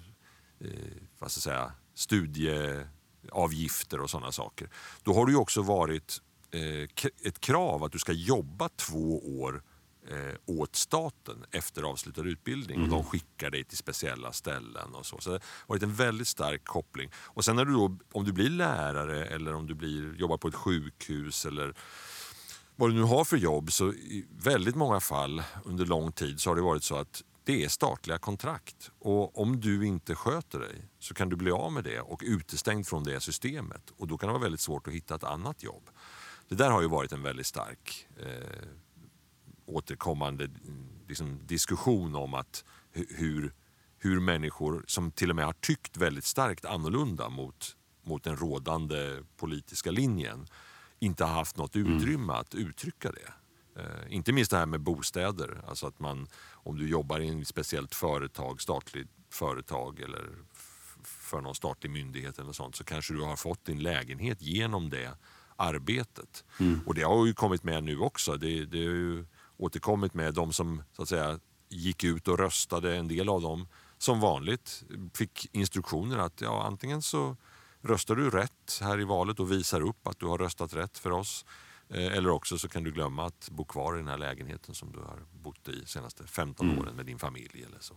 vad 1.19 1.31
ska 1.31 1.41
säga, 1.41 1.73
studie 1.95 2.85
avgifter 3.33 4.01
och 4.01 4.11
sådana 4.11 4.33
saker. 4.33 4.71
Då 5.03 5.15
har 5.15 5.27
det 5.27 5.33
ju 5.33 5.39
också 5.39 5.63
varit 5.63 6.21
eh, 6.51 7.11
ett 7.25 7.41
krav 7.41 7.85
att 7.85 7.93
du 7.93 7.99
ska 7.99 8.13
jobba 8.13 8.69
två 8.69 9.41
år 9.41 9.63
eh, 10.09 10.35
åt 10.47 10.77
staten 10.77 11.45
efter 11.51 11.83
avslutad 11.83 12.23
utbildning 12.23 12.77
mm. 12.77 12.93
och 12.93 12.97
de 12.97 13.05
skickar 13.05 13.51
dig 13.51 13.65
till 13.65 13.79
speciella 13.79 14.33
ställen 14.33 14.95
och 14.95 15.07
så. 15.07 15.19
Så 15.19 15.31
det 15.31 15.37
har 15.37 15.67
varit 15.67 15.83
en 15.83 15.95
väldigt 15.95 16.29
stark 16.29 16.65
koppling. 16.65 17.11
Och 17.15 17.45
sen 17.45 17.57
när 17.57 17.65
du 17.65 17.73
då, 17.73 17.97
om 18.13 18.25
du 18.25 18.33
blir 18.33 18.51
lärare 18.51 19.25
eller 19.25 19.55
om 19.55 19.67
du 19.67 19.75
blir, 19.75 20.15
jobbar 20.15 20.37
på 20.37 20.49
ett 20.49 20.55
sjukhus 20.55 21.47
eller 21.47 21.75
vad 22.77 22.91
du 22.91 22.95
nu 22.95 23.03
har 23.03 23.25
för 23.25 23.37
jobb 23.37 23.73
så 23.73 23.93
i 23.93 24.27
väldigt 24.39 24.75
många 24.75 25.01
fall 25.01 25.43
under 25.65 25.87
lång 25.87 26.13
tid 26.13 26.41
så 26.41 26.51
har 26.51 26.57
det 26.57 26.63
varit 26.63 26.85
så 26.85 26.97
att 26.97 27.23
det 27.49 27.65
är 27.65 27.69
statliga 27.69 28.19
kontrakt. 28.19 28.91
Och 28.99 29.41
om 29.41 29.61
du 29.61 29.87
inte 29.87 30.15
sköter 30.15 30.59
dig 30.59 30.89
så 30.99 31.15
kan 31.15 31.29
du 31.29 31.37
bli 31.37 31.51
av 31.51 31.73
med 31.73 31.85
det 31.85 32.01
och 32.01 32.23
utestängd 32.25 32.87
från 32.87 33.05
det 33.05 33.21
systemet. 33.21 33.91
Och 33.97 34.07
då 34.07 34.19
kan 34.19 34.27
det 34.27 34.33
vara 34.33 34.43
väldigt 34.43 34.61
svårt 34.61 34.89
att 34.89 34.95
hitta 34.95 35.15
ett 35.15 35.25
annat 35.25 35.63
jobb. 35.63 35.91
Det 36.49 36.55
där 36.55 36.71
har 36.71 36.83
ju 36.83 36.89
varit 36.89 37.13
en 37.13 37.23
väldigt 37.23 37.47
stark 37.47 38.07
eh, 38.17 38.69
återkommande 39.67 40.51
liksom, 41.09 41.47
diskussion 41.47 42.15
om 42.15 42.35
att 42.35 42.65
hur, 42.91 43.55
hur 43.99 44.21
människor 44.21 44.85
som 44.87 45.11
till 45.11 45.31
och 45.31 45.37
med 45.37 45.45
har 45.45 45.53
tyckt 45.53 45.97
väldigt 45.97 46.25
starkt 46.25 46.65
annorlunda 46.65 47.29
mot, 47.29 47.77
mot 48.03 48.25
den 48.25 48.37
rådande 48.37 49.23
politiska 49.37 49.91
linjen 49.91 50.47
inte 50.99 51.25
har 51.25 51.35
haft 51.35 51.57
något 51.57 51.77
mm. 51.77 51.97
utrymme 51.97 52.33
mm. 52.33 52.37
att 52.37 52.55
uttrycka 52.55 53.13
det. 53.13 53.33
Eh, 53.79 54.15
inte 54.15 54.33
minst 54.33 54.51
det 54.51 54.57
här 54.57 54.67
med 54.67 54.81
bostäder. 54.81 55.61
Alltså 55.69 55.87
att 55.87 56.01
man, 56.01 56.29
om 56.53 56.79
du 56.79 56.89
jobbar 56.89 57.21
i 57.21 57.41
ett 57.41 57.49
speciellt 57.49 57.95
företag, 57.95 58.61
statligt 58.61 59.09
företag 59.31 60.01
eller 60.01 60.25
för 61.03 61.41
någon 61.41 61.55
statlig 61.55 61.91
myndighet 61.91 62.39
eller 62.39 62.53
sånt 62.53 62.77
så 62.77 62.85
kanske 62.85 63.15
du 63.15 63.21
har 63.21 63.37
fått 63.37 63.65
din 63.65 63.83
lägenhet 63.83 64.43
genom 64.43 64.91
det 64.91 65.11
arbetet. 65.57 66.45
Mm. 66.61 66.81
Och 66.87 66.95
det 66.95 67.03
har 67.03 67.27
ju 67.27 67.35
kommit 67.35 67.65
med 67.65 67.85
nu 67.85 67.99
också. 67.99 68.37
Det, 68.37 68.65
det 68.65 68.79
har 68.79 68.95
ju 68.95 69.27
återkommit 69.57 70.15
med 70.15 70.35
de 70.35 70.53
som 70.53 70.83
så 70.93 71.03
att 71.03 71.09
säga 71.09 71.41
gick 71.69 72.05
ut 72.05 72.29
och 72.29 72.39
röstade, 72.39 72.97
en 72.97 73.09
del 73.09 73.29
av 73.29 73.43
dem 73.43 73.69
som 73.99 74.21
vanligt 74.21 74.85
fick 75.15 75.49
instruktioner 75.53 76.19
att 76.19 76.41
ja, 76.41 76.63
antingen 76.67 77.03
så 77.03 77.37
röstar 77.83 78.15
du 78.15 78.31
rätt 78.31 78.79
här 78.81 79.01
i 79.01 79.05
valet 79.05 79.41
och 79.41 79.53
visar 79.53 79.81
upp 79.81 80.07
att 80.07 80.19
du 80.19 80.27
har 80.27 80.39
röstat 80.39 80.75
rätt 80.75 80.99
för 80.99 81.11
oss 81.11 81.45
eller 81.91 82.29
också 82.29 82.59
så 82.59 82.69
kan 82.69 82.85
du 82.85 82.93
glömma 82.93 83.27
att 83.27 83.49
bo 83.51 83.65
kvar 83.65 83.95
i 83.95 83.99
den 83.99 84.09
här 84.09 84.19
lägenheten 84.19 84.75
som 84.75 84.93
du 84.93 84.99
har 84.99 85.19
bott 85.33 85.69
i 85.69 85.87
senaste 85.87 86.27
15 86.27 86.67
mm. 86.67 86.79
åren 86.79 86.97
med 86.97 87.07
din 87.07 87.19
familj. 87.19 87.65
Eller 87.67 87.79
så. 87.81 87.95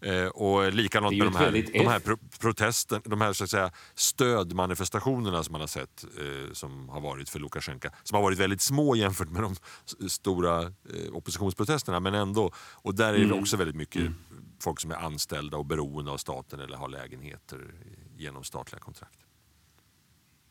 Eh, 0.00 0.26
och 0.26 0.72
likadant 0.72 1.18
med 1.18 1.26
de 1.26 1.36
här, 1.36 1.52
de 1.72 1.86
här 1.86 1.98
pro 2.00 2.16
protesten, 2.40 3.00
de 3.04 3.20
här 3.20 3.32
så 3.32 3.44
att 3.44 3.50
säga, 3.50 3.70
stödmanifestationerna 3.94 5.42
som 5.42 5.52
man 5.52 5.60
har 5.60 5.68
sett 5.68 6.04
eh, 6.04 6.52
som 6.52 6.88
har 6.88 7.00
varit 7.00 7.28
för 7.28 7.38
Lukasjenko. 7.38 7.88
Som 8.02 8.16
har 8.16 8.22
varit 8.22 8.38
väldigt 8.38 8.60
små 8.60 8.96
jämfört 8.96 9.30
med 9.30 9.42
de 9.42 9.56
stora 10.08 10.62
eh, 10.62 11.12
oppositionsprotesterna 11.12 12.00
men 12.00 12.14
ändå. 12.14 12.50
Och 12.56 12.94
där 12.94 13.14
är 13.14 13.18
det 13.18 13.24
mm. 13.24 13.38
också 13.38 13.56
väldigt 13.56 13.76
mycket 13.76 14.00
mm. 14.00 14.14
folk 14.60 14.80
som 14.80 14.90
är 14.90 14.96
anställda 14.96 15.56
och 15.56 15.66
beroende 15.66 16.10
av 16.10 16.16
staten 16.16 16.60
eller 16.60 16.76
har 16.76 16.88
lägenheter 16.88 17.74
genom 18.16 18.44
statliga 18.44 18.80
kontrakt. 18.80 19.25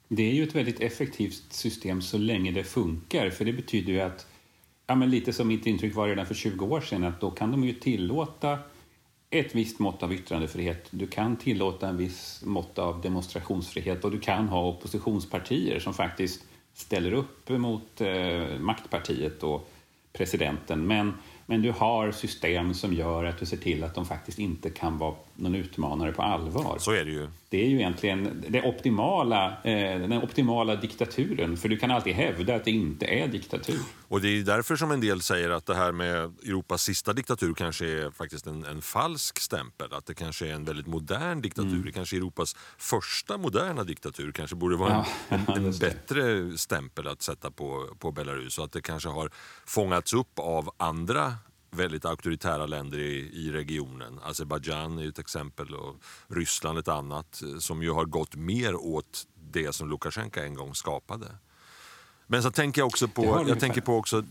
Det 0.07 0.24
är 0.24 0.33
ju 0.33 0.43
ett 0.43 0.55
väldigt 0.55 0.79
effektivt 0.79 1.43
system 1.50 2.01
så 2.01 2.17
länge 2.17 2.51
det 2.51 2.63
funkar. 2.63 3.29
För 3.29 3.45
det 3.45 3.53
betyder 3.53 3.93
ju 3.93 4.00
att, 4.00 4.27
ja, 4.88 4.95
men 4.95 5.09
lite 5.09 5.33
som 5.33 5.47
mitt 5.47 5.65
intryck 5.65 5.95
var 5.95 6.07
redan 6.07 6.25
för 6.25 6.33
20 6.33 6.65
år 6.65 6.81
sedan, 6.81 7.03
att 7.03 7.21
då 7.21 7.31
kan 7.31 7.51
de 7.51 7.63
ju 7.63 7.74
tillåta 7.74 8.59
ett 9.29 9.55
visst 9.55 9.79
mått 9.79 10.03
av 10.03 10.13
yttrandefrihet. 10.13 10.88
Du 10.89 11.07
kan 11.07 11.38
tillåta 11.38 11.89
en 11.89 11.97
viss 11.97 12.41
mått 12.45 12.79
av 12.79 13.01
demonstrationsfrihet 13.01 14.05
och 14.05 14.12
du 14.12 14.19
kan 14.19 14.47
ha 14.47 14.67
oppositionspartier 14.67 15.79
som 15.79 15.93
faktiskt 15.93 16.45
ställer 16.74 17.12
upp 17.12 17.50
mot 17.50 18.01
eh, 18.01 18.59
maktpartiet 18.59 19.43
och 19.43 19.69
presidenten. 20.13 20.88
Men 20.88 21.13
men 21.45 21.61
du 21.61 21.71
har 21.71 22.11
system 22.11 22.73
som 22.73 22.93
gör 22.93 23.23
att 23.23 23.39
du 23.39 23.45
ser 23.45 23.57
till 23.57 23.83
att 23.83 23.95
de 23.95 24.05
faktiskt 24.05 24.39
inte 24.39 24.69
kan 24.69 24.97
vara 24.97 25.15
någon 25.35 25.55
utmanare 25.55 26.11
på 26.11 26.21
allvar. 26.21 26.77
Så 26.79 26.91
är 26.91 27.05
det 27.05 27.11
ju. 27.11 27.27
Det 27.49 27.65
är 27.65 27.69
ju 27.69 27.75
egentligen 27.75 28.43
det 28.49 28.63
optimala, 28.63 29.47
eh, 29.63 29.99
den 29.99 30.13
optimala 30.13 30.75
diktaturen. 30.75 31.57
För 31.57 31.69
du 31.69 31.77
kan 31.77 31.91
alltid 31.91 32.13
hävda 32.13 32.55
att 32.55 32.65
det 32.65 32.71
inte 32.71 33.05
är 33.05 33.27
diktatur. 33.27 33.79
Och 34.07 34.21
det 34.21 34.27
är 34.27 34.43
därför 34.43 34.75
som 34.75 34.91
en 34.91 35.01
del 35.01 35.21
säger 35.21 35.49
att 35.49 35.65
det 35.65 35.75
här 35.75 35.91
med 35.91 36.15
Europas 36.43 36.83
sista 36.83 37.13
diktatur 37.13 37.53
kanske 37.53 37.85
är 37.85 38.11
faktiskt 38.11 38.47
en, 38.47 38.65
en 38.65 38.81
falsk 38.81 39.39
stämpel. 39.39 39.93
Att 39.93 40.05
det 40.05 40.13
kanske 40.13 40.47
är 40.47 40.53
en 40.53 40.65
väldigt 40.65 40.87
modern 40.87 41.41
diktatur. 41.41 41.69
Mm. 41.69 41.85
Det 41.85 41.91
kanske 41.91 42.15
är 42.15 42.17
Europas 42.17 42.55
första 42.77 43.37
moderna 43.37 43.83
diktatur. 43.83 44.31
kanske 44.31 44.55
borde 44.55 44.75
vara 44.75 45.05
ja, 45.29 45.37
en, 45.47 45.65
en 45.65 45.77
bättre 45.79 46.57
stämpel 46.57 47.07
att 47.07 47.21
sätta 47.21 47.51
på, 47.51 47.87
på 47.99 48.11
Belarus. 48.11 48.57
Och 48.57 48.65
att 48.65 48.71
det 48.71 48.81
kanske 48.81 49.09
har 49.09 49.29
fångats 49.65 50.13
upp 50.13 50.39
av 50.39 50.69
andra 50.77 51.33
väldigt 51.75 52.05
auktoritära 52.05 52.65
länder 52.65 52.98
i, 52.98 53.32
i 53.34 53.51
regionen. 53.51 54.20
Azerbajdzjan 54.24 55.00
är 55.00 55.10
ett 55.10 55.20
exempel 55.20 55.75
och 55.75 55.96
Ryssland 56.27 56.79
ett 56.79 56.88
annat 56.88 57.41
som 57.60 57.84
ju 57.84 57.91
har 57.91 58.05
gått 58.05 58.36
mer 58.36 58.75
åt 58.75 59.27
det 59.51 59.74
som 59.74 59.89
Lukasjenko 59.89 60.39
en 60.39 60.55
gång 60.55 60.75
skapade. 60.75 61.27
Men 62.27 62.44
så 62.44 62.51
tänker 62.51 62.82
jag 62.82 62.88
också 62.88 63.08
på, 63.08 63.46
jag 63.48 63.60
tänker 63.60 63.82
på 63.82 63.96
också, 63.96 64.17
eh, 64.17 64.24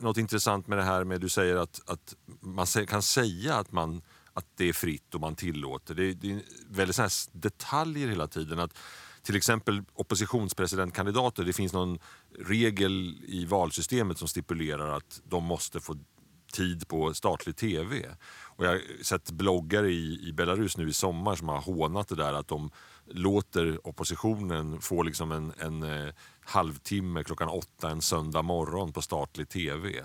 något 0.00 0.16
intressant 0.16 0.66
med 0.66 0.78
det 0.78 0.84
här 0.84 1.04
med 1.04 1.20
du 1.20 1.28
säger 1.28 1.56
att, 1.56 1.80
att 1.86 2.14
man 2.40 2.66
kan 2.66 3.02
säga 3.02 3.54
att, 3.54 3.72
man, 3.72 4.02
att 4.32 4.46
det 4.56 4.68
är 4.68 4.72
fritt 4.72 5.14
och 5.14 5.20
man 5.20 5.36
tillåter. 5.36 5.94
Det, 5.94 6.12
det 6.14 6.32
är 6.32 6.42
väldigt 6.68 6.96
sådana 6.96 7.10
detaljer 7.32 8.08
hela 8.08 8.26
tiden. 8.26 8.58
Att 8.58 8.78
till 9.22 9.36
exempel 9.36 9.82
oppositionspresidentkandidater, 9.94 11.44
det 11.44 11.52
finns 11.52 11.72
någon 11.72 11.98
regel 12.38 13.16
i 13.26 13.44
valsystemet 13.44 14.18
som 14.18 14.28
stipulerar 14.28 14.96
att 14.96 15.20
de 15.24 15.44
måste 15.44 15.80
få 15.80 15.96
tid 16.52 16.88
på 16.88 17.14
statlig 17.14 17.56
tv. 17.56 18.06
Och 18.58 18.64
jag 18.64 18.70
har 18.70 19.02
sett 19.02 19.30
bloggare 19.30 19.90
i, 19.90 20.28
i 20.28 20.32
Belarus 20.32 20.76
nu 20.76 20.88
i 20.88 20.92
sommar 20.92 21.36
som 21.36 21.48
har 21.48 21.60
hånat 21.60 22.08
det 22.08 22.14
där 22.14 22.32
att 22.32 22.48
de 22.48 22.70
låter 23.06 23.86
oppositionen 23.88 24.80
få 24.80 25.02
liksom 25.02 25.32
en, 25.32 25.52
en 25.58 25.82
eh, 25.82 26.14
halvtimme 26.44 27.24
klockan 27.24 27.48
åtta 27.48 27.90
en 27.90 28.02
söndag 28.02 28.42
morgon 28.42 28.92
på 28.92 29.02
statlig 29.02 29.48
tv 29.48 29.98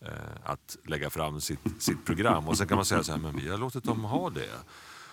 eh, 0.00 0.12
att 0.44 0.76
lägga 0.84 1.10
fram 1.10 1.40
sitt, 1.40 1.82
sitt 1.82 2.04
program. 2.04 2.48
Och 2.48 2.58
sen 2.58 2.68
kan 2.68 2.76
man 2.76 2.84
säga 2.84 3.02
så 3.02 3.12
här, 3.12 3.18
men 3.18 3.36
vi 3.36 3.48
har 3.48 3.58
låtit 3.58 3.84
dem 3.84 4.04
ha 4.04 4.30
det. 4.30 4.50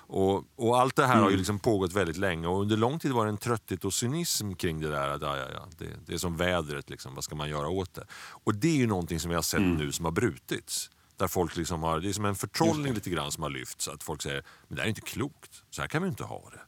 Och, 0.09 0.43
och, 0.55 0.79
allt 0.79 0.95
det 0.95 1.05
här 1.05 1.13
mm. 1.13 1.23
har 1.23 1.29
ju 1.29 1.33
mm. 1.33 1.37
liksom 1.37 1.59
pågått 1.59 1.93
väldigt 1.93 2.17
länge 2.17 2.47
och 2.47 2.61
under 2.61 2.77
lång 2.77 2.99
tid 2.99 3.11
var 3.11 3.25
det 3.25 3.29
en 3.29 3.37
trötthet 3.37 3.85
och 3.85 3.93
cynism 3.93 4.53
kring 4.53 4.81
det 4.81 4.89
där. 4.89 5.09
Att, 5.09 5.21
ja, 5.21 5.37
ja, 5.37 5.45
ja, 5.53 5.67
det, 5.77 5.85
det, 6.05 6.13
är 6.13 6.17
som 6.17 6.37
vädret, 6.37 6.89
liksom, 6.89 7.15
vad 7.15 7.23
ska 7.23 7.35
man 7.35 7.49
göra 7.49 7.69
åt 7.69 7.93
det? 7.93 8.05
Och 8.43 8.55
det 8.55 8.67
är 8.67 8.75
ju 8.75 8.87
någonting 8.87 9.19
som 9.19 9.29
vi 9.29 9.35
har 9.35 9.41
sett 9.41 9.59
mm. 9.59 9.75
nu 9.75 9.91
som 9.91 10.05
har 10.05 10.11
brutits. 10.11 10.89
Där 11.17 11.27
folk 11.27 11.57
liksom 11.57 11.83
har, 11.83 11.99
det 11.99 12.09
är 12.09 12.13
som 12.13 12.25
en 12.25 12.35
förtrollning 12.35 12.93
lite 12.93 13.09
grann 13.09 13.31
som 13.31 13.43
har 13.43 13.49
lyfts. 13.49 13.87
Att 13.87 14.03
folk 14.03 14.21
säger, 14.21 14.43
men 14.67 14.75
det 14.75 14.81
här 14.81 14.85
är 14.85 14.89
inte 14.89 15.01
klokt, 15.01 15.63
så 15.69 15.81
här 15.81 15.89
kan 15.89 16.03
vi 16.03 16.09
inte 16.09 16.23
ha 16.23 16.49
det. 16.51 16.61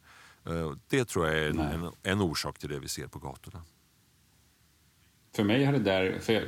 Eh, 0.53 0.71
det 0.89 1.05
tror 1.05 1.27
jag 1.27 1.37
är 1.37 1.49
en, 1.49 1.59
en, 1.59 1.91
en, 2.03 2.21
orsak 2.21 2.59
till 2.59 2.69
det 2.69 2.79
vi 2.79 2.87
ser 2.87 3.07
på 3.07 3.19
gatorna. 3.19 3.63
För 5.35 5.43
mig 5.43 5.65
har 5.65 5.73
det 5.73 5.79
där, 5.79 6.19
för 6.19 6.33
jag, 6.33 6.43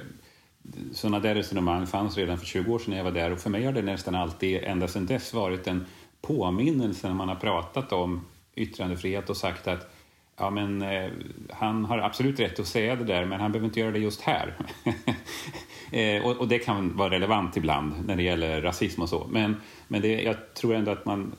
sådana 0.93 1.19
där 1.19 1.35
resonemang 1.35 1.87
fanns 1.87 2.17
redan 2.17 2.37
för 2.37 2.45
20 2.45 2.73
år 2.73 2.79
sedan 2.79 2.89
när 2.89 2.97
jag 2.97 3.03
var 3.03 3.11
där 3.11 3.31
och 3.31 3.39
för 3.39 3.49
mig 3.49 3.65
har 3.65 3.73
det 3.73 3.81
nästan 3.81 4.15
alltid, 4.15 4.63
ända 4.63 4.87
sedan 4.87 5.05
dess, 5.05 5.33
varit 5.33 5.67
en 5.67 5.85
påminnelse 6.21 7.07
när 7.07 7.15
man 7.15 7.29
har 7.29 7.35
pratat 7.35 7.91
om 7.91 8.21
yttrandefrihet 8.55 9.29
och 9.29 9.37
sagt 9.37 9.67
att 9.67 9.91
ja, 10.37 10.49
men, 10.49 10.81
eh, 10.81 11.11
han 11.49 11.85
har 11.85 11.97
absolut 11.97 12.39
rätt 12.39 12.59
att 12.59 12.67
säga 12.67 12.95
det 12.95 13.03
där, 13.03 13.25
men 13.25 13.39
han 13.39 13.51
behöver 13.51 13.67
inte 13.67 13.79
göra 13.79 13.91
det 13.91 13.99
just 13.99 14.21
här. 14.21 14.55
eh, 15.91 16.25
och, 16.25 16.37
och, 16.37 16.47
det 16.47 16.59
kan 16.59 16.97
vara 16.97 17.09
relevant 17.09 17.57
ibland 17.57 17.93
när 18.05 18.15
det 18.15 18.23
gäller 18.23 18.61
rasism 18.61 19.01
och 19.01 19.09
så. 19.09 19.27
Men, 19.29 19.55
men 19.87 20.01
det, 20.01 20.21
jag 20.21 20.53
tror 20.53 20.75
ändå 20.75 20.91
att 20.91 21.05
man... 21.05 21.33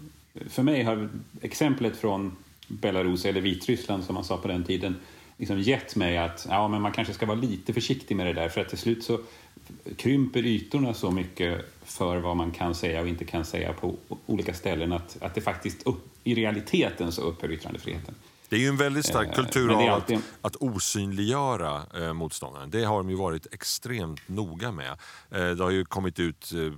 För 0.49 0.63
mig 0.63 0.83
har 0.83 1.09
exemplet 1.41 1.97
från 1.97 2.37
Belarus, 2.69 3.25
eller 3.25 3.41
Vitryssland 3.41 4.05
som 4.05 4.15
man 4.15 4.25
sa 4.25 4.37
på 4.37 4.49
den 4.49 4.65
tiden, 4.65 4.97
liksom 5.37 5.61
gett 5.61 5.97
mig 5.97 6.19
att 6.19 6.47
ja, 6.51 6.69
men 6.69 6.83
man 6.83 6.93
kanske 6.93 7.15
ska 7.15 7.27
vara 7.27 7.39
lite 7.39 7.73
försiktig 7.73 8.17
med 8.17 8.27
det 8.27 8.33
där 8.33 8.49
för 8.49 8.61
att 8.61 8.69
till 8.69 8.79
slut 8.79 9.05
så 9.05 9.19
krymper 9.97 10.47
ytorna 10.47 10.95
så 10.95 11.11
mycket 11.11 11.82
för 11.93 12.17
vad 12.17 12.37
man 12.37 12.51
kan 12.51 12.75
säga 12.75 13.01
och 13.01 13.09
inte 13.09 13.25
kan 13.25 13.45
säga 13.45 13.73
på 13.73 13.97
olika 14.27 14.55
ställen 14.55 14.93
att, 14.93 15.17
att 15.21 15.35
det 15.35 15.41
faktiskt 15.41 15.87
upp, 15.87 16.05
i 16.25 16.35
realiteten 16.35 17.13
så 17.13 17.23
upphör 17.23 17.53
yttrandefriheten. 17.53 18.15
Det 18.53 18.57
är 18.57 18.61
ju 18.61 18.69
en 18.69 18.77
väldigt 18.77 19.07
stark 19.07 19.29
eh, 19.29 19.35
kultur 19.35 19.73
av 19.73 19.81
alltid... 19.81 20.17
att, 20.17 20.23
att 20.41 20.57
osynliggöra 20.57 21.83
eh, 21.95 22.13
motståndaren. 22.13 22.71
Det 22.71 22.85
har 22.85 22.97
de 22.97 23.11
ju 23.11 23.17
varit 23.17 23.47
extremt 23.55 24.29
noga 24.29 24.73
med. 24.73 24.91
Eh, 25.31 25.51
det 25.51 25.63
har 25.63 25.71
ju 25.71 25.85
kommit 25.85 26.19
ut, 26.19 26.53
eh, 26.53 26.73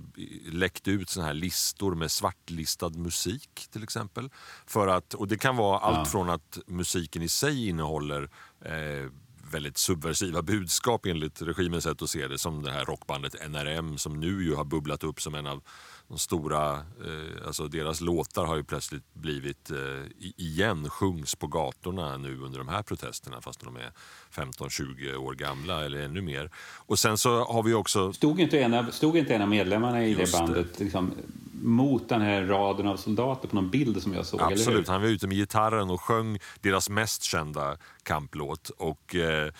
läckt 0.53 0.87
ut 0.87 1.09
såna 1.09 1.25
här 1.25 1.33
listor 1.33 1.95
med 1.95 2.11
svartlistad 2.11 2.89
musik 2.89 3.67
till 3.71 3.83
exempel. 3.83 4.29
För 4.65 4.87
att, 4.87 5.13
och 5.13 5.27
det 5.27 5.37
kan 5.37 5.55
vara 5.55 5.79
allt 5.79 5.97
ja. 5.97 6.05
från 6.05 6.29
att 6.29 6.59
musiken 6.67 7.21
i 7.21 7.29
sig 7.29 7.67
innehåller 7.69 8.29
eh, 8.65 9.11
väldigt 9.51 9.77
subversiva 9.77 10.41
budskap 10.41 11.05
enligt 11.05 11.41
regimens 11.41 11.83
sätt 11.83 12.01
att 12.01 12.09
se 12.09 12.27
det. 12.27 12.37
Som 12.37 12.63
det 12.63 12.71
här 12.71 12.85
rockbandet 12.85 13.49
NRM 13.49 13.97
som 13.97 14.19
nu 14.19 14.43
ju 14.43 14.55
har 14.55 14.65
bubblat 14.65 15.03
upp 15.03 15.21
som 15.21 15.35
en 15.35 15.47
av 15.47 15.61
de 16.07 16.17
stora, 16.17 16.73
eh, 16.73 17.47
alltså 17.47 17.67
deras 17.67 18.01
låtar 18.01 18.45
har 18.45 18.55
ju 18.55 18.63
plötsligt 18.63 19.13
blivit, 19.13 19.71
eh, 19.71 19.77
igen 20.37 20.89
sjungs 20.89 21.35
på 21.35 21.47
gatorna 21.47 22.17
nu 22.17 22.39
under 22.39 22.57
de 22.57 22.67
här 22.67 22.83
protesterna 22.83 23.41
fast 23.41 23.59
de 23.59 23.75
är 23.75 23.91
15-20 24.31 25.15
år 25.15 25.33
gamla 25.33 25.85
eller 25.85 26.01
ännu 26.01 26.21
mer. 26.21 26.51
Och 26.75 26.99
sen 26.99 27.17
så 27.17 27.43
har 27.43 27.63
vi 27.63 27.73
också... 27.73 28.13
Stod 28.13 28.39
inte 28.39 28.59
en 28.59 28.73
av, 28.73 28.91
stod 28.91 29.17
inte 29.17 29.35
en 29.35 29.41
av 29.41 29.49
medlemmarna 29.49 30.05
i 30.05 30.13
det 30.13 30.31
bandet 30.31 30.77
det. 30.77 30.83
Liksom, 30.83 31.11
mot 31.65 32.09
den 32.09 32.21
här 32.21 32.43
raden 32.43 32.87
av 32.87 32.97
soldater 32.97 33.47
på 33.47 33.55
någon 33.55 33.69
bild 33.69 34.03
som 34.03 34.13
jag 34.13 34.25
såg. 34.25 34.41
Absolut, 34.41 34.87
han 34.87 35.01
var 35.01 35.07
ute 35.07 35.27
med 35.27 35.37
gitarren 35.37 35.89
och 35.89 36.01
sjöng 36.01 36.39
deras 36.61 36.89
mest 36.89 37.23
kända 37.23 37.77
kamplåt. 38.03 38.69
Och 38.69 39.15
eh, 39.15 39.51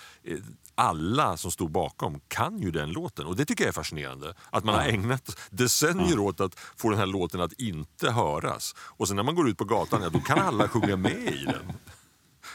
alla 0.75 1.37
som 1.37 1.51
stod 1.51 1.71
bakom 1.71 2.19
kan 2.27 2.59
ju 2.59 2.71
den 2.71 2.91
låten. 2.91 3.25
Och 3.25 3.35
det 3.35 3.45
tycker 3.45 3.63
jag 3.63 3.69
är 3.69 3.73
fascinerande. 3.73 4.33
Att 4.49 4.63
man 4.63 4.75
har 4.75 4.81
ägnat 4.81 5.39
decennier 5.49 6.15
ja. 6.15 6.21
åt 6.21 6.39
att 6.39 6.59
få 6.77 6.89
den 6.89 6.99
här 6.99 7.05
låten 7.05 7.41
att 7.41 7.53
inte 7.53 8.11
höras. 8.11 8.75
Och 8.77 9.07
sen 9.07 9.15
när 9.15 9.23
man 9.23 9.35
går 9.35 9.49
ut 9.49 9.57
på 9.57 9.65
gatan, 9.65 10.01
ja, 10.01 10.09
då 10.09 10.19
kan 10.19 10.39
alla 10.39 10.67
sjunga 10.67 10.95
med 10.95 11.33
i 11.33 11.45
den. 11.45 11.73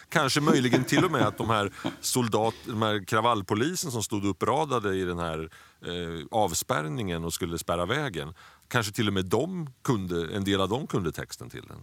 Kanske 0.09 0.41
möjligen 0.41 0.85
till 0.85 1.05
och 1.05 1.11
med 1.11 1.27
att 1.27 1.39
de 1.39 1.51
här, 1.51 1.73
soldat, 2.01 2.55
de 2.67 2.83
här 2.83 3.05
kravallpolisen 3.05 3.91
som 3.91 4.03
stod 4.03 4.25
uppradade 4.25 4.95
i 4.95 5.05
den 5.05 5.19
här 5.19 5.51
eh, 5.87 6.27
avspärrningen 6.31 7.25
och 7.25 7.33
skulle 7.33 7.59
spärra 7.59 7.87
vägen. 7.87 8.35
Kanske 8.71 8.93
till 8.93 9.09
och 9.09 9.15
med 9.15 9.25
de 9.25 9.71
kunde, 9.83 10.37
en 10.37 10.45
del 10.45 10.61
av 10.61 10.69
dem 10.69 10.87
kunde 10.87 11.13
texten 11.13 11.51
till 11.51 11.63
den. 11.63 11.79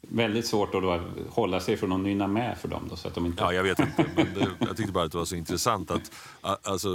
Väldigt 0.00 0.46
svårt 0.46 0.74
att 0.74 0.82
då 0.82 1.00
hålla 1.28 1.60
sig 1.60 1.76
från 1.76 1.92
att 1.92 2.00
nynna 2.00 2.26
med 2.26 2.58
för 2.58 2.68
dem. 2.68 2.86
Då, 2.90 2.96
så 2.96 3.08
att 3.08 3.14
de 3.14 3.26
inte... 3.26 3.42
Ja, 3.42 3.52
jag 3.52 3.62
vet 3.62 3.78
inte. 3.78 4.06
Men 4.16 4.34
det, 4.34 4.50
jag 4.60 4.76
tyckte 4.76 4.92
bara 4.92 5.04
att 5.04 5.12
det 5.12 5.18
var 5.18 5.24
så 5.24 5.36
intressant 5.36 5.90
att 5.90 6.12
alltså, 6.40 6.88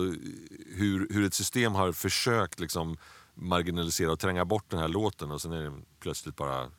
hur, 0.76 1.14
hur 1.14 1.26
ett 1.26 1.34
system 1.34 1.74
har 1.76 1.92
försökt 1.92 2.60
liksom 2.60 2.98
marginalisera 3.34 4.12
och 4.12 4.20
tränga 4.20 4.46
bort 4.46 4.70
den 4.70 4.80
här 4.80 4.88
låten 4.88 5.32
och 5.32 5.42
sen 5.42 5.52
är 5.52 5.64
det 5.64 5.74
plötsligt 6.00 6.36
bara 6.36 6.72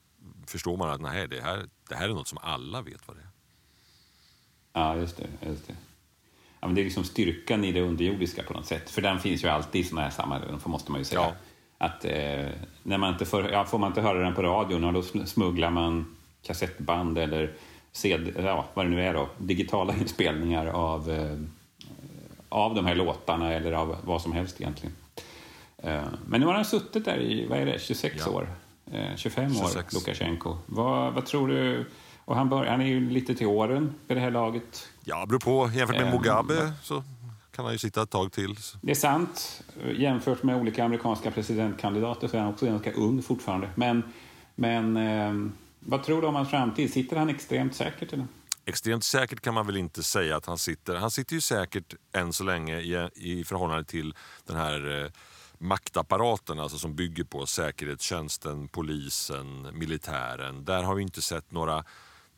förstår 0.46 0.76
man 0.76 0.90
att 0.90 1.00
nej, 1.00 1.28
det, 1.28 1.40
här, 1.40 1.66
det 1.88 1.94
här 1.94 2.08
är 2.08 2.14
något 2.14 2.28
som 2.28 2.38
alla 2.38 2.82
vet 2.82 3.08
vad 3.08 3.16
det 3.16 3.22
är. 3.22 3.30
Ja, 4.72 4.96
just 4.96 5.16
det. 5.16 5.28
Just 5.46 5.66
det. 5.66 5.76
Ja, 6.62 6.68
men 6.68 6.74
det 6.74 6.80
är 6.80 6.84
liksom 6.84 7.04
styrkan 7.04 7.64
i 7.64 7.72
det 7.72 7.80
underjordiska 7.80 8.42
på 8.42 8.52
något 8.52 8.66
sätt. 8.66 8.90
För 8.90 9.02
den 9.02 9.18
finns 9.18 9.44
ju 9.44 9.48
alltid 9.48 9.80
i 9.80 9.84
sådana 9.84 10.02
här 10.02 10.10
sammanhang, 10.10 10.60
måste 10.64 10.90
man 10.92 11.00
ju 11.00 11.04
säga. 11.04 11.20
Ja. 11.20 11.32
Att, 11.78 12.04
eh, 12.04 12.48
när 12.82 12.98
man 12.98 13.12
inte 13.12 13.24
får, 13.24 13.50
ja, 13.50 13.64
får 13.64 13.78
man 13.78 13.90
inte 13.90 14.00
höra 14.00 14.18
den 14.18 14.34
på 14.34 14.42
radion, 14.42 14.94
då 14.94 15.02
smugglar 15.26 15.70
man 15.70 16.16
kassettband 16.42 17.18
eller 17.18 17.52
CD, 17.92 18.32
ja, 18.42 18.64
vad 18.74 18.86
det 18.86 18.90
nu 18.90 19.02
är 19.02 19.14
då, 19.14 19.28
digitala 19.38 19.94
inspelningar 20.00 20.66
av, 20.66 21.10
eh, 21.10 21.38
av 22.48 22.74
de 22.74 22.86
här 22.86 22.94
låtarna 22.94 23.52
eller 23.52 23.72
av 23.72 23.96
vad 24.04 24.22
som 24.22 24.32
helst 24.32 24.60
egentligen. 24.60 24.96
Eh, 25.78 26.02
men 26.26 26.40
nu 26.40 26.46
har 26.46 26.54
han 26.54 26.64
suttit 26.64 27.04
där 27.04 27.18
i, 27.18 27.46
vad 27.46 27.58
är 27.58 27.66
det, 27.66 27.80
26 27.80 28.16
ja. 28.26 28.32
år? 28.32 28.48
25 29.16 29.44
eh, 29.44 29.50
26. 29.52 29.74
år, 29.76 29.98
Lukasjenko. 29.98 30.56
Vad, 30.66 31.12
vad 31.12 31.26
tror 31.26 31.48
du? 31.48 31.84
Och 32.32 32.38
han, 32.38 32.48
bör, 32.48 32.66
han 32.66 32.80
är 32.80 32.86
ju 32.86 33.10
lite 33.10 33.34
till 33.34 33.46
åren 33.46 33.94
vid 34.06 34.16
det 34.16 34.20
här 34.20 34.30
laget. 34.30 34.88
Ja, 35.04 35.26
beror 35.26 35.38
på. 35.38 35.70
Jämfört 35.74 36.00
med 36.00 36.12
Mugabe 36.12 36.72
så 36.82 37.04
kan 37.50 37.64
han 37.64 37.74
ju 37.74 37.78
sitta 37.78 38.02
ett 38.02 38.10
tag 38.10 38.32
till. 38.32 38.56
Det 38.80 38.90
är 38.90 38.94
sant. 38.94 39.62
Jämfört 39.94 40.42
med 40.42 40.56
olika 40.56 40.84
amerikanska 40.84 41.30
presidentkandidater 41.30 42.28
så 42.28 42.36
är 42.36 42.40
han 42.40 42.52
också 42.52 42.66
ganska 42.66 42.92
ung 42.92 43.22
fortfarande. 43.22 43.70
Men, 43.74 44.02
men 44.54 44.96
eh, 44.96 45.52
vad 45.80 46.02
tror 46.02 46.20
du 46.20 46.26
om 46.26 46.34
hans 46.34 46.50
framtid? 46.50 46.92
Sitter 46.92 47.16
han 47.16 47.28
extremt 47.28 47.74
säkert? 47.74 48.12
Eller? 48.12 48.26
Extremt 48.64 49.04
säkert 49.04 49.40
kan 49.40 49.54
man 49.54 49.66
väl 49.66 49.76
inte 49.76 50.02
säga 50.02 50.36
att 50.36 50.46
han 50.46 50.58
sitter. 50.58 50.94
Han 50.94 51.10
sitter 51.10 51.34
ju 51.34 51.40
säkert 51.40 51.94
än 52.12 52.32
så 52.32 52.44
länge 52.44 52.80
i, 52.80 53.08
i 53.14 53.44
förhållande 53.44 53.84
till 53.84 54.14
den 54.46 54.56
här 54.56 55.02
eh, 55.04 55.10
maktapparaten 55.58 56.60
alltså 56.60 56.78
som 56.78 56.94
bygger 56.94 57.24
på 57.24 57.46
säkerhetstjänsten, 57.46 58.68
polisen, 58.68 59.68
militären. 59.78 60.64
Där 60.64 60.82
har 60.82 60.94
vi 60.94 61.02
inte 61.02 61.22
sett 61.22 61.52
några 61.52 61.84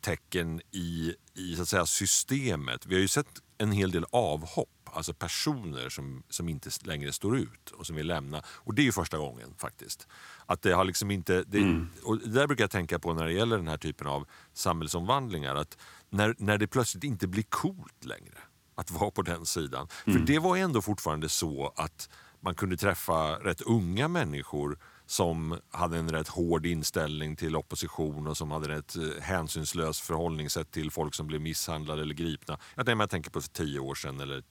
tecken 0.05 0.61
i, 0.71 1.15
i 1.33 1.55
så 1.55 1.61
att 1.61 1.69
säga, 1.69 1.85
systemet. 1.85 2.85
Vi 2.85 2.95
har 2.95 3.01
ju 3.01 3.07
sett 3.07 3.27
en 3.57 3.71
hel 3.71 3.91
del 3.91 4.05
avhopp, 4.11 4.69
alltså 4.83 5.13
personer 5.13 5.89
som, 5.89 6.23
som 6.29 6.49
inte 6.49 6.69
längre 6.83 7.13
står 7.13 7.37
ut 7.37 7.69
och 7.69 7.87
som 7.87 7.95
vill 7.95 8.07
lämna. 8.07 8.43
Och 8.47 8.73
det 8.73 8.81
är 8.81 8.83
ju 8.83 8.91
första 8.91 9.17
gången 9.17 9.53
faktiskt. 9.57 10.07
Att 10.45 10.61
det 10.61 10.71
har 10.71 10.83
liksom 10.83 11.11
inte, 11.11 11.43
det, 11.47 11.57
mm. 11.57 11.89
och 12.03 12.19
det 12.19 12.29
där 12.29 12.47
brukar 12.47 12.63
jag 12.63 12.71
tänka 12.71 12.99
på 12.99 13.13
när 13.13 13.25
det 13.25 13.33
gäller 13.33 13.57
den 13.57 13.67
här 13.67 13.77
typen 13.77 14.07
av 14.07 14.27
samhällsomvandlingar. 14.53 15.55
Att 15.55 15.77
när, 16.09 16.35
när 16.37 16.57
det 16.57 16.67
plötsligt 16.67 17.03
inte 17.03 17.27
blir 17.27 17.43
coolt 17.43 18.05
längre 18.05 18.37
att 18.75 18.91
vara 18.91 19.11
på 19.11 19.21
den 19.21 19.45
sidan. 19.45 19.87
Mm. 20.05 20.19
För 20.19 20.27
det 20.27 20.39
var 20.39 20.57
ändå 20.57 20.81
fortfarande 20.81 21.29
så 21.29 21.73
att 21.75 22.09
man 22.39 22.55
kunde 22.55 22.77
träffa 22.77 23.39
rätt 23.39 23.61
unga 23.61 24.07
människor 24.07 24.77
som 25.05 25.59
hade 25.71 25.97
en 25.97 26.09
rätt 26.09 26.27
hård 26.27 26.65
inställning 26.65 27.35
till 27.35 27.55
opposition 27.55 28.27
och 28.27 28.37
som 28.37 28.51
hade 28.51 28.75
ett 28.75 28.95
eh, 28.95 29.21
hänsynslöst 29.21 29.99
förhållningssätt 29.99 30.71
till 30.71 30.91
folk 30.91 31.15
som 31.15 31.27
blev 31.27 31.41
misshandlade 31.41 32.01
eller 32.01 32.13
gripna. 32.13 32.57
Jag 32.75 33.09
tänker 33.09 33.31
på 33.31 33.41
för 33.41 33.49
tio 33.49 33.79
år 33.79 33.95
sedan 33.95 34.19
eller, 34.19 34.43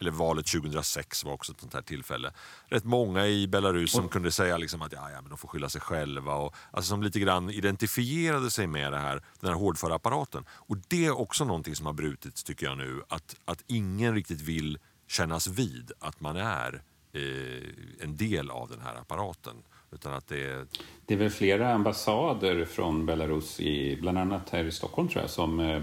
eller 0.00 0.10
valet 0.10 0.46
2006 0.46 1.24
var 1.24 1.32
också 1.32 1.52
ett 1.52 1.60
sånt 1.60 1.74
här 1.74 1.82
tillfälle. 1.82 2.32
Rätt 2.66 2.84
många 2.84 3.26
i 3.26 3.48
Belarus 3.48 3.92
som 3.92 4.08
kunde 4.08 4.32
säga 4.32 4.56
liksom 4.58 4.82
att 4.82 4.92
ja, 4.92 5.10
ja, 5.10 5.20
men 5.20 5.28
de 5.28 5.38
får 5.38 5.48
skylla 5.48 5.68
sig 5.68 5.80
själva 5.80 6.34
och 6.34 6.54
alltså 6.70 6.88
som 6.88 7.02
lite 7.02 7.20
grann 7.20 7.50
identifierade 7.50 8.50
sig 8.50 8.66
med 8.66 8.92
det 8.92 8.98
här, 8.98 9.22
den 9.40 9.50
här 9.50 9.56
hårdföra 9.56 9.94
apparaten. 9.94 10.44
Och 10.50 10.76
det 10.88 11.06
är 11.06 11.18
också 11.18 11.44
någonting 11.44 11.76
som 11.76 11.86
har 11.86 11.92
brutits 11.92 12.44
tycker 12.44 12.66
jag 12.66 12.78
nu, 12.78 13.02
att, 13.08 13.36
att 13.44 13.64
ingen 13.66 14.14
riktigt 14.14 14.40
vill 14.40 14.78
kännas 15.08 15.46
vid 15.46 15.92
att 15.98 16.20
man 16.20 16.36
är 16.36 16.82
eh, 17.12 18.02
en 18.04 18.16
del 18.16 18.50
av 18.50 18.68
den 18.68 18.80
här 18.80 18.94
apparaten. 18.94 19.62
Utan 19.92 20.14
att 20.14 20.28
det, 20.28 20.44
är... 20.44 20.66
det 21.06 21.14
är 21.14 21.18
väl 21.18 21.30
flera 21.30 21.72
ambassader 21.72 22.64
från 22.64 23.06
Belarus, 23.06 23.60
i, 23.60 23.98
bland 24.00 24.18
annat 24.18 24.50
här 24.50 24.64
i 24.64 24.72
Stockholm 24.72 25.08
tror 25.08 25.22
jag, 25.22 25.30
som 25.30 25.60
eh, 25.60 25.82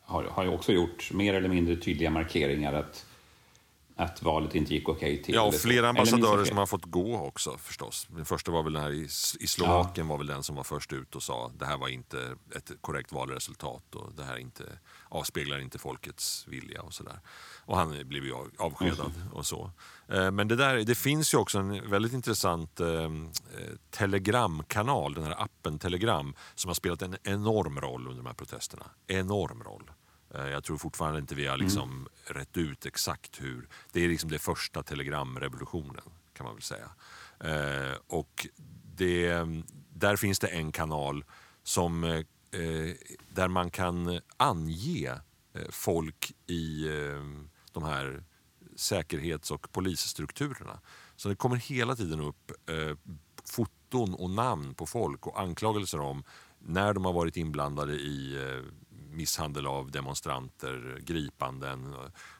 har, 0.00 0.24
har 0.24 0.46
också 0.46 0.72
gjort 0.72 1.12
mer 1.12 1.34
eller 1.34 1.48
mindre 1.48 1.76
tydliga 1.76 2.10
markeringar 2.10 2.72
att 2.72 3.06
att 4.02 4.22
valet 4.22 4.54
inte 4.54 4.74
gick 4.74 4.88
okej 4.88 5.12
okay 5.12 5.24
till. 5.24 5.34
Ja, 5.34 5.42
och 5.42 5.54
flera 5.54 5.88
ambassadörer 5.88 6.44
som 6.44 6.58
har 6.58 6.66
fått 6.66 6.84
gå 6.84 7.16
också 7.16 7.58
förstås. 7.58 8.06
Den 8.10 8.24
första 8.24 8.50
var 8.52 8.62
väl 8.62 8.72
den 8.72 8.82
här 8.82 8.92
i, 8.92 9.04
i 9.40 9.46
Slovakien 9.46 10.06
ja. 10.06 10.10
var 10.10 10.18
väl 10.18 10.26
den 10.26 10.42
som 10.42 10.56
var 10.56 10.64
först 10.64 10.92
ut 10.92 11.16
och 11.16 11.22
sa 11.22 11.52
det 11.58 11.66
här 11.66 11.78
var 11.78 11.88
inte 11.88 12.36
ett 12.56 12.72
korrekt 12.80 13.12
valresultat 13.12 13.94
och 13.94 14.12
det 14.14 14.24
här 14.24 14.36
inte, 14.36 14.64
avspeglar 15.08 15.58
inte 15.58 15.78
folkets 15.78 16.48
vilja 16.48 16.82
och 16.82 16.94
sådär. 16.94 17.20
Och 17.64 17.76
han 17.76 18.08
blev 18.08 18.24
ju 18.24 18.34
avskedad 18.58 19.12
mm. 19.16 19.32
och 19.32 19.46
så. 19.46 19.70
Eh, 20.08 20.30
men 20.30 20.48
det, 20.48 20.56
där, 20.56 20.76
det 20.76 20.94
finns 20.94 21.34
ju 21.34 21.38
också 21.38 21.58
en 21.58 21.90
väldigt 21.90 22.12
intressant 22.12 22.80
eh, 22.80 22.88
eh, 22.88 23.08
telegramkanal, 23.90 25.14
den 25.14 25.24
här 25.24 25.42
appen 25.42 25.78
Telegram, 25.78 26.34
som 26.54 26.68
har 26.68 26.74
spelat 26.74 27.02
en 27.02 27.16
enorm 27.22 27.80
roll 27.80 28.06
under 28.06 28.22
de 28.22 28.26
här 28.26 28.34
protesterna. 28.34 28.86
Enorm 29.06 29.62
roll. 29.62 29.90
Eh, 30.34 30.48
jag 30.48 30.64
tror 30.64 30.78
fortfarande 30.78 31.18
inte 31.18 31.34
vi 31.34 31.46
har 31.46 31.54
mm. 31.54 31.64
liksom 31.64 31.90
mm. 31.90 32.08
rätt 32.24 32.56
ut 32.56 32.86
exakt 32.86 33.42
hur... 33.42 33.68
Det 33.92 34.04
är 34.04 34.08
liksom 34.08 34.30
det 34.30 34.38
första 34.38 34.82
telegramrevolutionen 34.82 36.04
kan 36.34 36.44
man 36.46 36.54
väl 36.54 36.62
säga. 36.62 36.90
Eh, 37.40 37.96
och 38.06 38.46
det, 38.96 39.46
där 39.94 40.16
finns 40.16 40.38
det 40.38 40.46
en 40.46 40.72
kanal 40.72 41.24
som, 41.62 42.04
eh, 42.04 42.20
där 43.34 43.48
man 43.48 43.70
kan 43.70 44.20
ange 44.36 45.10
eh, 45.54 45.70
folk 45.70 46.32
i 46.46 46.88
eh, 46.88 47.22
de 47.72 47.82
här 47.84 48.24
säkerhets 48.76 49.50
och 49.50 49.72
polisstrukturerna. 49.72 50.80
Så 51.16 51.28
det 51.28 51.36
kommer 51.36 51.56
hela 51.56 51.96
tiden 51.96 52.20
upp 52.20 52.52
eh, 52.68 52.96
foton 53.44 54.14
och 54.14 54.30
namn 54.30 54.74
på 54.74 54.86
folk 54.86 55.26
och 55.26 55.40
anklagelser 55.40 56.00
om 56.00 56.24
när 56.58 56.94
de 56.94 57.04
har 57.04 57.12
varit 57.12 57.36
inblandade 57.36 57.92
i 57.92 58.38
misshandel 59.12 59.66
av 59.66 59.90
demonstranter, 59.90 60.98
gripanden, 61.00 61.94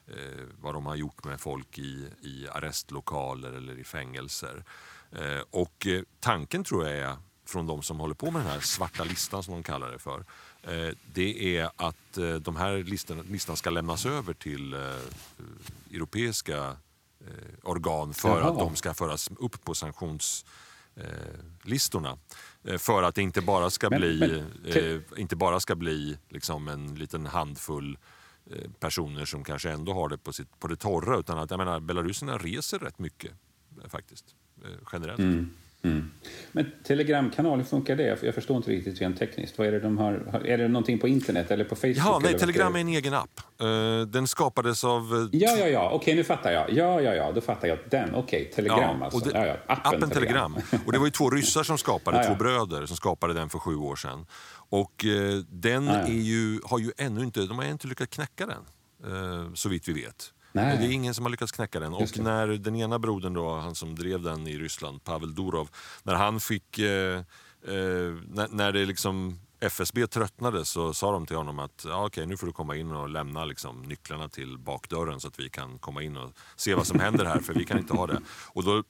eh, 0.06 0.14
vad 0.60 0.74
de 0.74 0.86
har 0.86 0.96
gjort 0.96 1.24
med 1.24 1.40
folk 1.40 1.78
i, 1.78 2.08
i 2.22 2.48
arrestlokaler 2.48 3.52
eller 3.52 3.78
i 3.78 3.84
fängelser. 3.84 4.64
Eh, 5.12 5.40
och 5.50 5.86
eh, 5.86 6.02
tanken 6.20 6.64
tror 6.64 6.88
jag 6.88 6.98
är, 6.98 7.16
från 7.46 7.66
de 7.66 7.82
som 7.82 8.00
håller 8.00 8.14
på 8.14 8.30
med 8.30 8.42
den 8.42 8.50
här 8.50 8.60
svarta 8.60 9.04
listan 9.04 9.42
som 9.42 9.54
de 9.54 9.62
kallar 9.62 9.90
det 9.90 9.98
för, 9.98 10.24
det 11.14 11.58
är 11.58 11.70
att 11.76 12.18
de 12.40 12.56
här 12.56 12.76
listan, 12.76 13.26
listan 13.30 13.56
ska 13.56 13.70
lämnas 13.70 14.06
över 14.06 14.34
till 14.34 14.74
europeiska 15.94 16.76
organ 17.62 18.14
för 18.14 18.40
Jaha. 18.40 18.50
att 18.50 18.58
de 18.58 18.76
ska 18.76 18.94
föras 18.94 19.30
upp 19.38 19.64
på 19.64 19.74
sanktionslistorna. 19.74 22.18
Eh, 22.64 22.78
för 22.78 23.02
att 23.02 23.14
det 23.14 23.22
inte 23.22 23.40
bara 23.40 23.70
ska 23.70 23.90
men, 23.90 24.00
bli, 24.00 24.44
men, 24.62 24.94
eh, 24.94 25.00
inte 25.16 25.36
bara 25.36 25.60
ska 25.60 25.74
bli 25.74 26.18
liksom 26.28 26.68
en 26.68 26.94
liten 26.94 27.26
handfull 27.26 27.98
eh, 28.50 28.70
personer 28.80 29.24
som 29.24 29.44
kanske 29.44 29.70
ändå 29.70 29.92
har 29.92 30.08
det 30.08 30.18
på, 30.18 30.32
sitt, 30.32 30.60
på 30.60 30.68
det 30.68 30.76
torra. 30.76 31.18
Utan 31.18 31.38
att 31.38 31.50
jag 31.50 31.58
menar, 31.58 31.80
belaruserna 31.80 32.38
reser 32.38 32.78
rätt 32.78 32.98
mycket 32.98 33.32
eh, 33.82 33.88
faktiskt, 33.88 34.24
generellt. 34.92 35.18
Mm. 35.18 35.50
Mm. 35.84 36.10
Men 36.52 36.72
telegramkanal, 36.84 37.58
hur 37.58 37.64
funkar 37.64 37.96
det? 37.96 38.22
Jag 38.22 38.34
förstår 38.34 38.56
inte 38.56 38.70
riktigt 38.70 39.00
rent 39.00 39.18
tekniskt. 39.18 39.58
Vad 39.58 39.66
är, 39.66 39.72
det 39.72 39.80
de 39.80 39.98
har, 39.98 40.12
är 40.46 40.58
det 40.58 40.68
någonting 40.68 40.98
på 40.98 41.08
internet 41.08 41.50
eller 41.50 41.64
på 41.64 41.76
Facebook? 41.76 41.96
Ja, 41.96 42.20
nej, 42.22 42.38
Telegram 42.38 42.76
är 42.76 42.80
en 42.80 42.88
egen 42.88 43.14
app. 43.14 43.40
Uh, 43.62 44.00
den 44.06 44.26
skapades 44.26 44.84
av... 44.84 45.14
Uh, 45.14 45.28
ja, 45.32 45.56
ja, 45.56 45.66
ja, 45.66 45.90
okej, 45.90 46.14
nu 46.14 46.24
fattar 46.24 46.52
jag. 46.52 46.72
Ja, 46.72 47.00
ja, 47.00 47.14
ja, 47.14 47.32
då 47.32 47.40
fattar 47.40 47.68
jag. 47.68 47.78
Den, 47.90 48.14
okej. 48.14 48.50
Telegram 48.54 48.96
ja, 49.00 49.04
alltså. 49.04 49.30
Det, 49.30 49.38
ja, 49.38 49.46
ja. 49.46 49.56
Appen, 49.66 49.94
appen 49.94 50.10
telegram. 50.10 50.54
telegram. 50.54 50.82
Och 50.86 50.92
det 50.92 50.98
var 50.98 51.06
ju 51.06 51.10
två 51.10 51.30
ryssar 51.30 51.62
som 51.62 51.78
skapade, 51.78 52.16
ja, 52.22 52.24
två 52.24 52.34
bröder 52.34 52.86
som 52.86 52.96
skapade 52.96 53.34
den 53.34 53.48
för 53.48 53.58
sju 53.58 53.76
år 53.76 53.96
sedan. 53.96 54.26
Och 54.68 55.04
uh, 55.04 55.38
den 55.48 55.88
är 55.88 56.06
ju, 56.08 56.60
har 56.64 56.78
ju 56.78 56.92
ännu 56.98 57.22
inte, 57.22 57.40
de 57.40 57.58
har 57.58 57.64
inte 57.64 57.86
lyckats 57.86 58.14
knäcka 58.16 58.46
den, 58.46 58.64
så 59.54 59.68
vitt 59.68 59.88
vi 59.88 59.92
vet. 59.92 60.32
Nej. 60.52 60.78
Det 60.78 60.84
är 60.84 60.90
ingen 60.90 61.14
som 61.14 61.24
har 61.24 61.30
lyckats 61.30 61.52
knäcka 61.52 61.80
den. 61.80 61.94
Och 61.94 62.18
när 62.18 62.46
den 62.46 62.76
ena 62.76 62.98
brodern, 62.98 63.34
då, 63.34 63.56
han 63.56 63.74
som 63.74 63.94
drev 63.94 64.22
den 64.22 64.46
i 64.46 64.58
Ryssland, 64.58 65.04
Pavel 65.04 65.34
Durov, 65.34 65.68
när 66.02 66.14
han 66.14 66.40
fick... 66.40 66.78
Eh, 66.78 67.18
eh, 67.64 68.14
när, 68.28 68.48
när 68.48 68.72
det 68.72 68.86
liksom 68.86 69.38
FSB 69.62 70.06
tröttnade 70.06 70.64
så 70.64 70.94
sa 70.94 71.12
de 71.12 71.26
till 71.26 71.36
honom 71.36 71.58
att 71.58 71.84
ja, 71.88 72.06
okej, 72.06 72.26
nu 72.26 72.36
får 72.36 72.46
du 72.46 72.52
komma 72.52 72.76
in 72.76 72.90
och 72.90 73.08
lämna 73.08 73.44
liksom, 73.44 73.82
nycklarna 73.82 74.28
till 74.28 74.58
bakdörren 74.58 75.20
så 75.20 75.28
att 75.28 75.38
vi 75.38 75.48
kan 75.48 75.78
komma 75.78 76.02
in 76.02 76.16
och 76.16 76.32
se 76.56 76.74
vad 76.74 76.86
som 76.86 77.00
händer 77.00 77.24
här, 77.24 77.38
för 77.38 77.54
vi 77.54 77.64
kan 77.64 77.78
inte 77.78 77.94
ha 77.94 78.06
det. 78.06 78.20
Och 78.28 78.64
då 78.64 78.84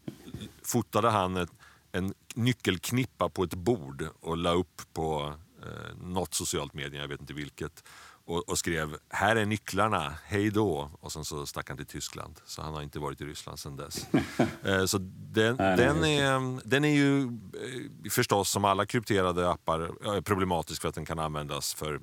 fotade 0.63 1.11
han 1.11 1.37
ett, 1.37 1.51
en 1.93 2.15
nyckelknippa 2.35 3.29
på 3.29 3.43
ett 3.43 3.55
bord 3.55 4.07
och 4.21 4.37
la 4.37 4.51
upp 4.53 4.83
på 4.93 5.35
eh, 5.63 5.97
något 6.07 6.35
socialt 6.35 6.75
medie, 6.75 7.01
jag 7.01 7.09
vet 7.09 7.21
inte 7.21 7.35
vilket 7.35 7.85
och, 8.33 8.49
och, 8.49 8.59
skrev 8.59 8.97
“Här 9.09 9.37
är 9.37 9.47
nycklarna, 9.47 10.15
hej 10.25 10.51
då” 10.51 10.91
och 11.01 11.13
sen 11.13 11.25
så 11.25 11.47
stack 11.47 11.69
han 11.69 11.77
till 11.77 11.87
Tyskland. 11.87 12.41
Så 12.47 12.63
han 12.63 12.75
har 12.75 12.83
inte 12.83 12.99
varit 12.99 13.21
i 13.21 13.25
Ryssland 13.25 13.59
sedan 13.59 13.77
dess. 13.77 14.07
eh, 14.65 14.85
så 14.85 14.99
den, 14.99 15.57
den, 15.57 16.05
är, 16.05 16.61
den 16.69 16.85
är 16.85 16.95
ju 16.95 17.23
eh, 17.23 18.11
förstås 18.11 18.51
som 18.51 18.65
alla 18.65 18.87
krypterade 18.87 19.51
appar 19.51 20.21
problematisk 20.21 20.83
för 20.83 20.89
att 20.89 20.95
den 20.95 21.05
kan 21.05 21.19
användas 21.19 21.75
för 21.75 22.01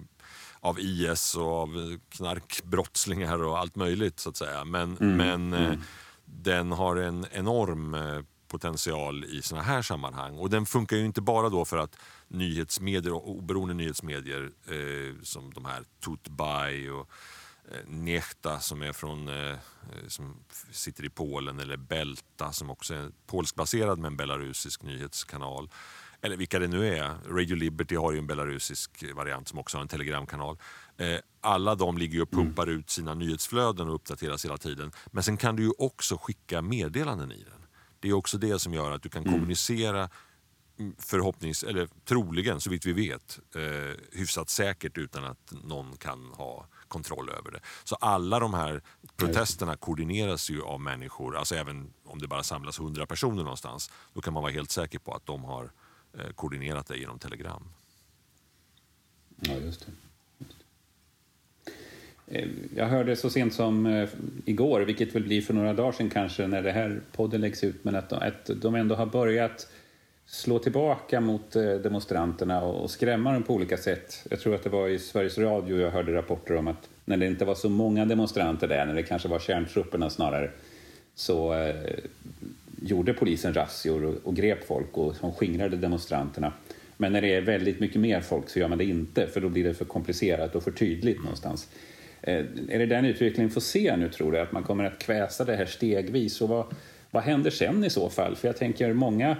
av 0.59 0.79
IS 0.79 1.35
och 1.35 1.61
av 1.61 1.97
knarkbrottslingar 2.09 3.43
och 3.43 3.59
allt 3.59 3.75
möjligt 3.75 4.19
så 4.19 4.29
att 4.29 4.37
säga. 4.37 4.65
Men, 4.65 4.97
mm, 4.97 5.17
men 5.17 5.53
eh, 5.53 5.67
mm. 5.67 5.81
den 6.25 6.71
har 6.71 6.95
en 6.95 7.25
enorm 7.31 7.93
eh, 7.93 8.19
potential 8.49 9.25
i 9.25 9.41
såna 9.41 9.61
här 9.61 9.81
sammanhang. 9.81 10.37
Och 10.37 10.49
den 10.49 10.65
funkar 10.65 10.97
ju 10.97 11.05
inte 11.05 11.21
bara 11.21 11.49
då 11.49 11.65
för 11.65 11.77
att 11.77 11.95
nyhetsmedier 12.27 13.13
oberoende 13.13 13.73
nyhetsmedier 13.73 14.51
eh, 14.67 15.21
som 15.23 15.53
de 15.53 15.65
här 15.65 15.83
Tutbaj 16.05 16.91
och 16.91 17.09
eh, 17.71 17.87
Nechta 17.87 18.59
som 18.59 18.81
är 18.81 18.93
från 18.93 19.27
eh, 19.27 19.57
som 20.07 20.35
sitter 20.71 21.05
i 21.05 21.09
Polen 21.09 21.59
eller 21.59 21.77
Belta 21.77 22.51
som 22.51 22.69
också 22.69 22.93
är 22.93 23.11
polskbaserad 23.27 23.99
med 23.99 24.07
en 24.07 24.17
belarusisk 24.17 24.83
nyhetskanal. 24.83 25.69
Eller 26.21 26.37
vilka 26.37 26.59
det 26.59 26.67
nu 26.67 26.87
är. 26.87 27.15
Radio 27.27 27.55
Liberty 27.55 27.95
har 27.95 28.11
ju 28.11 28.17
en 28.17 28.27
belarusisk 28.27 29.03
variant 29.15 29.47
som 29.47 29.59
också 29.59 29.77
har 29.77 29.81
en 29.81 29.87
telegramkanal. 29.87 30.57
Eh, 30.97 31.19
alla 31.41 31.75
de 31.75 31.97
ligger 31.97 32.21
och 32.21 32.31
pumpar 32.31 32.63
mm. 32.63 32.79
ut 32.79 32.89
sina 32.89 33.13
nyhetsflöden 33.13 33.89
och 33.89 33.95
uppdateras 33.95 34.45
hela 34.45 34.57
tiden. 34.57 34.91
Men 35.11 35.23
sen 35.23 35.37
kan 35.37 35.55
du 35.55 35.63
ju 35.63 35.71
också 35.77 36.17
skicka 36.17 36.61
meddelanden 36.61 37.31
i 37.31 37.43
den. 37.43 37.58
Det 37.99 38.09
är 38.09 38.13
också 38.13 38.37
det 38.37 38.59
som 38.59 38.73
gör 38.73 38.91
att 38.91 39.03
du 39.03 39.09
kan 39.09 39.21
mm. 39.21 39.33
kommunicera 39.33 40.09
mm, 40.79 40.95
förhoppnings, 40.99 41.63
eller 41.63 41.89
troligen, 42.05 42.61
så 42.61 42.69
vitt 42.69 42.85
vi 42.85 42.93
vet, 42.93 43.39
eh, 43.55 44.19
hyfsat 44.19 44.49
säkert 44.49 44.97
utan 44.97 45.23
att 45.23 45.53
någon 45.63 45.97
kan 45.97 46.31
ha 46.33 46.65
kontroll 46.87 47.29
över 47.29 47.51
det. 47.51 47.59
Så 47.83 47.95
alla 47.95 48.39
de 48.39 48.53
här 48.53 48.81
protesterna 49.15 49.75
koordineras 49.75 50.49
ju 50.49 50.61
av 50.61 50.81
människor, 50.81 51.37
alltså 51.37 51.55
även 51.55 51.93
om 52.05 52.19
det 52.19 52.27
bara 52.27 52.43
samlas 52.43 52.79
hundra 52.79 53.05
personer 53.05 53.43
någonstans, 53.43 53.91
då 54.13 54.21
kan 54.21 54.33
man 54.33 54.43
vara 54.43 54.53
helt 54.53 54.71
säker 54.71 54.99
på 54.99 55.13
att 55.13 55.25
de 55.25 55.43
har 55.43 55.71
eh, 56.17 56.29
koordinerat 56.35 56.87
det 56.87 56.97
genom 56.97 57.19
telegram. 57.19 57.63
Ja, 59.41 59.53
just 59.53 59.85
det. 59.85 59.91
Eh, 62.31 62.47
jag 62.75 62.85
hörde 62.85 63.15
så 63.15 63.29
sent 63.29 63.53
som 63.53 63.85
eh, 63.85 64.09
igår, 64.45 64.81
vilket 64.81 65.15
väl 65.15 65.23
blir 65.23 65.41
för 65.41 65.53
några 65.53 65.73
dagar 65.73 65.91
sedan 65.91 66.09
kanske 66.09 66.47
när 66.47 66.61
det 66.61 66.71
här 66.71 66.99
podden 67.11 67.41
läggs 67.41 67.63
ut, 67.63 67.83
men 67.83 67.95
att, 67.95 68.13
att 68.13 68.49
de 68.55 68.75
ändå 68.75 68.95
har 68.95 69.05
börjat 69.05 69.67
slå 70.25 70.59
tillbaka 70.59 71.21
mot 71.21 71.55
eh, 71.55 71.63
demonstranterna 71.63 72.61
och 72.61 72.91
skrämma 72.91 73.33
dem 73.33 73.43
på 73.43 73.53
olika 73.53 73.77
sätt. 73.77 74.25
Jag 74.29 74.39
tror 74.39 74.55
att 74.55 74.63
det 74.63 74.69
var 74.69 74.87
i 74.87 74.99
Sveriges 74.99 75.37
Radio 75.37 75.79
jag 75.79 75.91
hörde 75.91 76.13
rapporter 76.13 76.55
om 76.55 76.67
att 76.67 76.89
när 77.05 77.17
det 77.17 77.25
inte 77.25 77.45
var 77.45 77.55
så 77.55 77.69
många 77.69 78.05
demonstranter 78.05 78.67
där, 78.67 78.85
när 78.85 78.93
det 78.93 79.03
kanske 79.03 79.27
var 79.27 79.39
kärntrupperna 79.39 80.09
snarare, 80.09 80.51
så 81.15 81.71
gjorde 82.81 83.13
polisen 83.13 83.53
razzior 83.53 84.05
och, 84.05 84.15
och 84.23 84.35
grep 84.35 84.67
folk 84.67 84.97
och 84.97 85.15
som 85.15 85.33
skingrade 85.33 85.77
demonstranterna. 85.77 86.53
Men 86.97 87.11
när 87.11 87.21
det 87.21 87.35
är 87.35 87.41
väldigt 87.41 87.79
mycket 87.79 88.01
mer 88.01 88.21
folk 88.21 88.49
så 88.49 88.59
gör 88.59 88.67
man 88.67 88.77
det 88.77 88.85
inte, 88.85 89.27
för 89.27 89.41
då 89.41 89.49
blir 89.49 89.63
det 89.63 89.73
för 89.73 89.85
komplicerat 89.85 90.55
och 90.55 90.63
för 90.63 90.71
tydligt 90.71 91.23
någonstans. 91.23 91.67
Eh, 92.21 92.35
är 92.69 92.79
det 92.79 92.85
den 92.85 93.05
utvecklingen 93.05 93.47
vi 93.47 93.53
får 93.53 93.61
se 93.61 93.95
nu 93.97 94.09
tror 94.09 94.31
du? 94.31 94.39
Att 94.39 94.51
man 94.51 94.63
kommer 94.63 94.83
att 94.83 94.99
kväsa 94.99 95.45
det 95.45 95.55
här 95.55 95.65
stegvis? 95.65 96.41
Och 96.41 96.49
vad, 96.49 96.73
vad 97.11 97.23
händer 97.23 97.51
sen 97.51 97.83
i 97.83 97.89
så 97.89 98.09
fall? 98.09 98.35
För 98.35 98.47
jag 98.47 98.57
tänker 98.57 98.93
många 98.93 99.37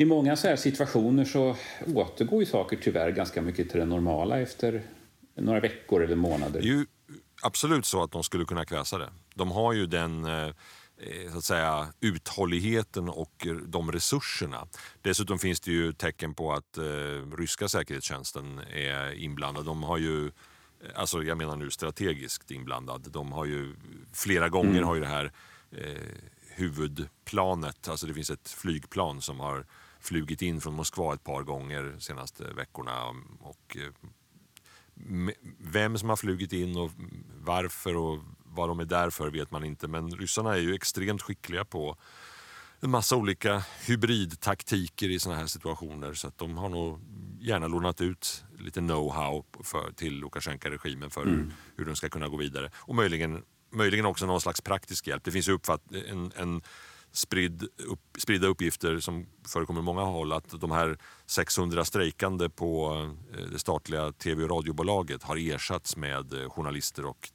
i 0.00 0.04
många 0.04 0.36
så 0.36 0.48
här 0.48 0.56
situationer 0.56 1.24
så 1.24 1.56
återgår 1.94 2.40
ju 2.40 2.46
saker 2.46 2.78
tyvärr 2.82 3.10
ganska 3.10 3.42
mycket 3.42 3.70
till 3.70 3.80
det 3.80 3.86
normala 3.86 4.40
efter 4.40 4.82
några 5.34 5.60
veckor 5.60 6.04
eller 6.04 6.16
månader. 6.16 6.60
Det 6.60 6.68
är 6.68 6.72
ju 6.72 6.86
absolut 7.42 7.86
så 7.86 8.02
att 8.02 8.12
de 8.12 8.24
skulle 8.24 8.44
kunna 8.44 8.64
kväsa 8.64 8.98
det. 8.98 9.08
De 9.34 9.50
har 9.50 9.72
ju 9.72 9.86
den 9.86 10.24
eh, 10.24 10.46
eh, 10.98 11.32
så 11.32 11.38
att 11.38 11.44
säga, 11.44 11.86
uthålligheten 12.00 13.08
och 13.08 13.46
de 13.66 13.92
resurserna. 13.92 14.66
Dessutom 15.02 15.38
finns 15.38 15.60
det 15.60 15.70
ju 15.70 15.92
tecken 15.92 16.34
på 16.34 16.52
att 16.52 16.78
eh, 16.78 17.36
ryska 17.38 17.68
säkerhetstjänsten 17.68 18.58
är 18.58 19.12
inblandad. 19.12 19.64
De 19.64 19.82
har 19.82 19.98
ju 19.98 20.30
Alltså 20.94 21.22
jag 21.22 21.38
menar 21.38 21.56
nu 21.56 21.70
strategiskt 21.70 22.50
inblandad. 22.50 23.10
De 23.10 23.32
har 23.32 23.44
ju 23.44 23.74
flera 24.12 24.48
gånger 24.48 24.70
mm. 24.70 24.84
har 24.84 24.94
ju 24.94 25.00
det 25.00 25.06
här 25.06 25.32
eh, 25.70 26.02
huvudplanet, 26.54 27.88
alltså 27.88 28.06
det 28.06 28.14
finns 28.14 28.30
ett 28.30 28.48
flygplan 28.48 29.22
som 29.22 29.40
har 29.40 29.66
flugit 30.00 30.42
in 30.42 30.60
från 30.60 30.74
Moskva 30.74 31.14
ett 31.14 31.24
par 31.24 31.42
gånger 31.42 31.82
de 31.82 32.00
senaste 32.00 32.44
veckorna. 32.44 33.08
Och, 33.40 33.76
eh, 33.76 33.92
vem 35.58 35.98
som 35.98 36.08
har 36.08 36.16
flugit 36.16 36.52
in 36.52 36.76
och 36.76 36.90
varför 37.40 37.96
och 37.96 38.18
vad 38.44 38.68
de 38.68 38.80
är 38.80 38.84
där 38.84 39.10
för 39.10 39.30
vet 39.30 39.50
man 39.50 39.64
inte. 39.64 39.88
Men 39.88 40.10
ryssarna 40.10 40.54
är 40.54 40.58
ju 40.58 40.74
extremt 40.74 41.22
skickliga 41.22 41.64
på 41.64 41.96
en 42.80 42.90
massa 42.90 43.16
olika 43.16 43.62
hybridtaktiker 43.86 45.08
i 45.08 45.18
såna 45.18 45.36
här 45.36 45.46
situationer. 45.46 46.14
Så 46.14 46.28
att 46.28 46.38
de 46.38 46.56
har 46.56 46.68
nog 46.68 47.00
gärna 47.48 47.68
lånat 47.68 48.00
ut 48.00 48.44
lite 48.58 48.80
know-how 48.80 49.44
till 49.96 50.20
Lukasjenko-regimen 50.20 51.10
för 51.10 51.22
mm. 51.22 51.52
hur, 51.76 51.84
de 51.84 51.96
ska 51.96 52.08
kunna 52.08 52.28
gå 52.28 52.36
vidare. 52.36 52.70
Och 52.76 52.94
möjligen, 52.94 53.42
möjligen 53.70 54.06
också 54.06 54.26
någon 54.26 54.40
slags 54.40 54.60
praktisk 54.60 55.06
hjälp. 55.06 55.24
Det 55.24 55.30
finns 55.30 55.48
uppfatt, 55.48 55.82
en, 56.08 56.32
en 56.36 56.62
spridd, 57.12 57.68
upp, 57.76 58.00
spridda 58.18 58.46
uppgifter 58.46 59.00
som 59.00 59.26
förekommer 59.46 59.80
på 59.80 59.84
många 59.84 60.02
håll 60.02 60.32
att 60.32 60.60
de 60.60 60.70
här 60.70 60.98
600 61.26 61.84
strejkande 61.84 62.48
på 62.48 62.92
eh, 63.34 63.44
det 63.52 63.58
statliga 63.58 64.12
tv 64.12 64.44
och 64.44 64.50
radiobolaget 64.50 65.22
har 65.22 65.36
ersatts 65.36 65.96
med 65.96 66.32
eh, 66.32 66.50
journalister 66.50 67.06
och 67.06 67.30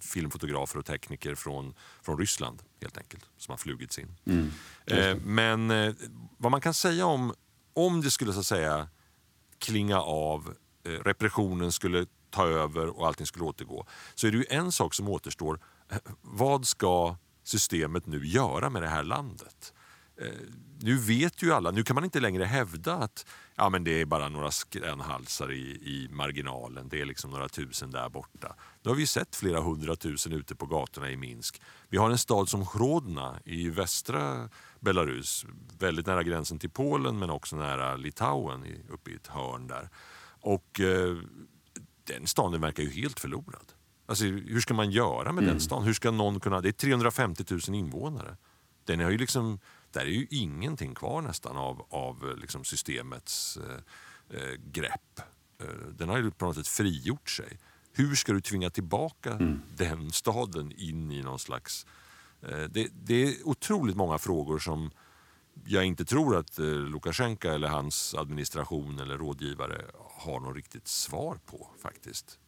filmfotografer 0.00 0.78
och 0.78 0.86
tekniker 0.86 1.34
från, 1.34 1.74
från 2.02 2.18
Ryssland 2.18 2.62
helt 2.80 2.98
enkelt, 2.98 3.24
som 3.36 3.52
har 3.52 3.56
flugits 3.58 3.98
in. 3.98 4.16
Mm, 4.24 4.50
eh, 4.86 5.16
men 5.24 5.70
eh, 5.70 5.94
vad 6.38 6.52
man 6.52 6.60
kan 6.60 6.74
säga 6.74 7.06
om, 7.06 7.34
om 7.74 8.00
det 8.00 8.10
skulle 8.10 8.32
så 8.32 8.40
att 8.40 8.46
säga 8.46 8.88
klinga 9.64 10.00
av, 10.00 10.54
eh, 10.84 10.90
repressionen 10.90 11.72
skulle 11.72 12.06
ta 12.30 12.46
över 12.46 12.98
och 12.98 13.06
allting 13.06 13.26
skulle 13.26 13.44
återgå, 13.44 13.86
så 14.14 14.26
är 14.26 14.30
det 14.30 14.36
ju 14.36 14.46
en 14.48 14.72
sak 14.72 14.94
som 14.94 15.08
återstår. 15.08 15.60
Eh, 15.90 15.98
vad 16.20 16.66
ska 16.66 17.16
systemet 17.44 18.06
nu 18.06 18.26
göra 18.26 18.70
med 18.70 18.82
det 18.82 18.88
här 18.88 19.04
landet? 19.04 19.72
Eh, 20.20 20.28
nu 20.80 20.96
vet 20.96 21.42
ju 21.42 21.52
alla, 21.52 21.70
nu 21.70 21.82
kan 21.82 21.94
man 21.94 22.04
inte 22.04 22.20
längre 22.20 22.44
hävda 22.44 22.94
att 22.94 23.26
ja, 23.54 23.68
men 23.68 23.84
det 23.84 24.00
är 24.00 24.04
bara 24.04 24.28
några 24.28 24.50
skränhalsar 24.50 25.52
i, 25.52 25.62
i 25.70 26.08
marginalen, 26.10 26.88
det 26.88 27.00
är 27.00 27.04
liksom 27.04 27.30
några 27.30 27.48
tusen 27.48 27.90
där 27.90 28.08
borta. 28.08 28.56
Nu 28.82 28.90
har 28.90 28.96
vi 28.96 29.06
sett 29.06 29.36
flera 29.36 29.60
hundratusen 29.60 30.32
ute 30.32 30.54
på 30.54 30.66
gatorna 30.66 31.10
i 31.10 31.16
Minsk. 31.16 31.62
Vi 31.88 31.98
har 31.98 32.10
en 32.10 32.18
stad 32.18 32.48
som 32.48 32.66
Hrodna 32.66 33.40
i 33.44 33.70
västra 33.70 34.48
Belarus, 34.84 35.46
väldigt 35.78 36.06
nära 36.06 36.22
gränsen 36.22 36.58
till 36.58 36.70
Polen 36.70 37.18
men 37.18 37.30
också 37.30 37.56
nära 37.56 37.96
Litauen 37.96 38.64
uppe 38.90 39.10
i 39.10 39.14
ett 39.14 39.26
hörn 39.26 39.66
där. 39.66 39.88
Och 40.40 40.80
eh, 40.80 41.16
den 42.04 42.26
staden 42.26 42.60
verkar 42.60 42.82
ju 42.82 42.90
helt 42.90 43.20
förlorad. 43.20 43.72
Alltså, 44.06 44.24
hur 44.24 44.60
ska 44.60 44.74
man 44.74 44.90
göra 44.90 45.32
med 45.32 45.42
mm. 45.42 45.44
den 45.44 45.60
stan? 45.60 45.82
Hur 45.82 45.92
ska 45.92 46.10
någon 46.10 46.40
kunna... 46.40 46.60
Det 46.60 46.68
är 46.68 46.72
350 46.72 47.44
000 47.50 47.60
invånare. 47.68 48.36
Den 48.84 49.00
har 49.00 49.10
ju 49.10 49.18
liksom 49.18 49.58
där 49.94 50.00
är 50.00 50.10
ju 50.10 50.26
ingenting 50.30 50.94
kvar 50.94 51.22
nästan 51.22 51.56
av, 51.56 51.86
av 51.90 52.38
liksom 52.38 52.64
systemets 52.64 53.56
eh, 53.56 54.38
eh, 54.38 54.54
grepp. 54.72 55.20
Eh, 55.60 55.88
den 55.98 56.08
har 56.08 56.18
ju 56.18 56.30
på 56.30 56.46
något 56.46 56.56
sätt 56.56 56.68
frigjort 56.68 57.30
sig. 57.30 57.58
Hur 57.92 58.14
ska 58.14 58.32
du 58.32 58.40
tvinga 58.40 58.70
tillbaka 58.70 59.32
mm. 59.32 59.60
den 59.76 60.10
staden 60.10 60.72
in 60.72 61.10
i 61.10 61.22
någon 61.22 61.38
slags... 61.38 61.86
Eh, 62.48 62.64
det, 62.70 62.88
det, 62.92 63.22
är 63.22 63.34
otroligt 63.44 63.96
många 63.96 64.18
frågor 64.18 64.58
som 64.58 64.90
jag 65.66 65.84
inte 65.84 66.04
tror 66.04 66.36
att 66.36 66.58
eh, 66.58 66.64
Lukasjenko 66.64 67.48
eller 67.48 67.68
hans 67.68 68.14
administration 68.14 68.98
eller 68.98 69.18
rådgivare 69.18 69.80
har 69.98 70.40
något 70.40 70.56
riktigt 70.56 70.88
svar 70.88 71.38
på 71.46 71.68
faktiskt. 71.82 72.38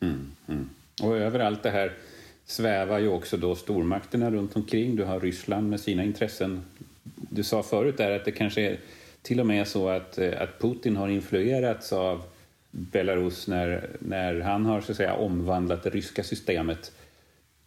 Mm, 0.00 0.32
mm. 0.48 0.70
Och 1.02 1.16
överallt 1.16 1.62
det 1.62 1.70
här 1.70 1.96
svävar 2.44 2.98
ju 2.98 3.08
också 3.08 3.36
då 3.36 3.54
stormakterna 3.54 4.30
runt 4.30 4.56
omkring. 4.56 4.96
Du 4.96 5.04
har 5.04 5.20
Ryssland 5.20 5.70
med 5.70 5.80
sina 5.80 6.04
intressen. 6.04 6.64
Du 7.04 7.42
sa 7.42 7.62
förut 7.62 7.96
där 7.96 8.10
att 8.10 8.24
det 8.24 8.32
kanske 8.32 8.60
är 8.60 8.80
till 9.22 9.40
och 9.40 9.46
med 9.46 9.68
så 9.68 9.88
att, 9.88 10.18
eh, 10.18 10.42
att 10.42 10.58
Putin 10.58 10.96
har 10.96 11.08
influerats 11.08 11.92
av 11.92 12.24
Belarus 12.70 13.48
när, 13.48 13.90
när 13.98 14.40
han 14.40 14.66
har 14.66 14.80
så 14.80 14.92
att 14.92 14.96
säga 14.96 15.14
omvandlat 15.14 15.82
det 15.82 15.90
ryska 15.90 16.24
systemet 16.24 16.92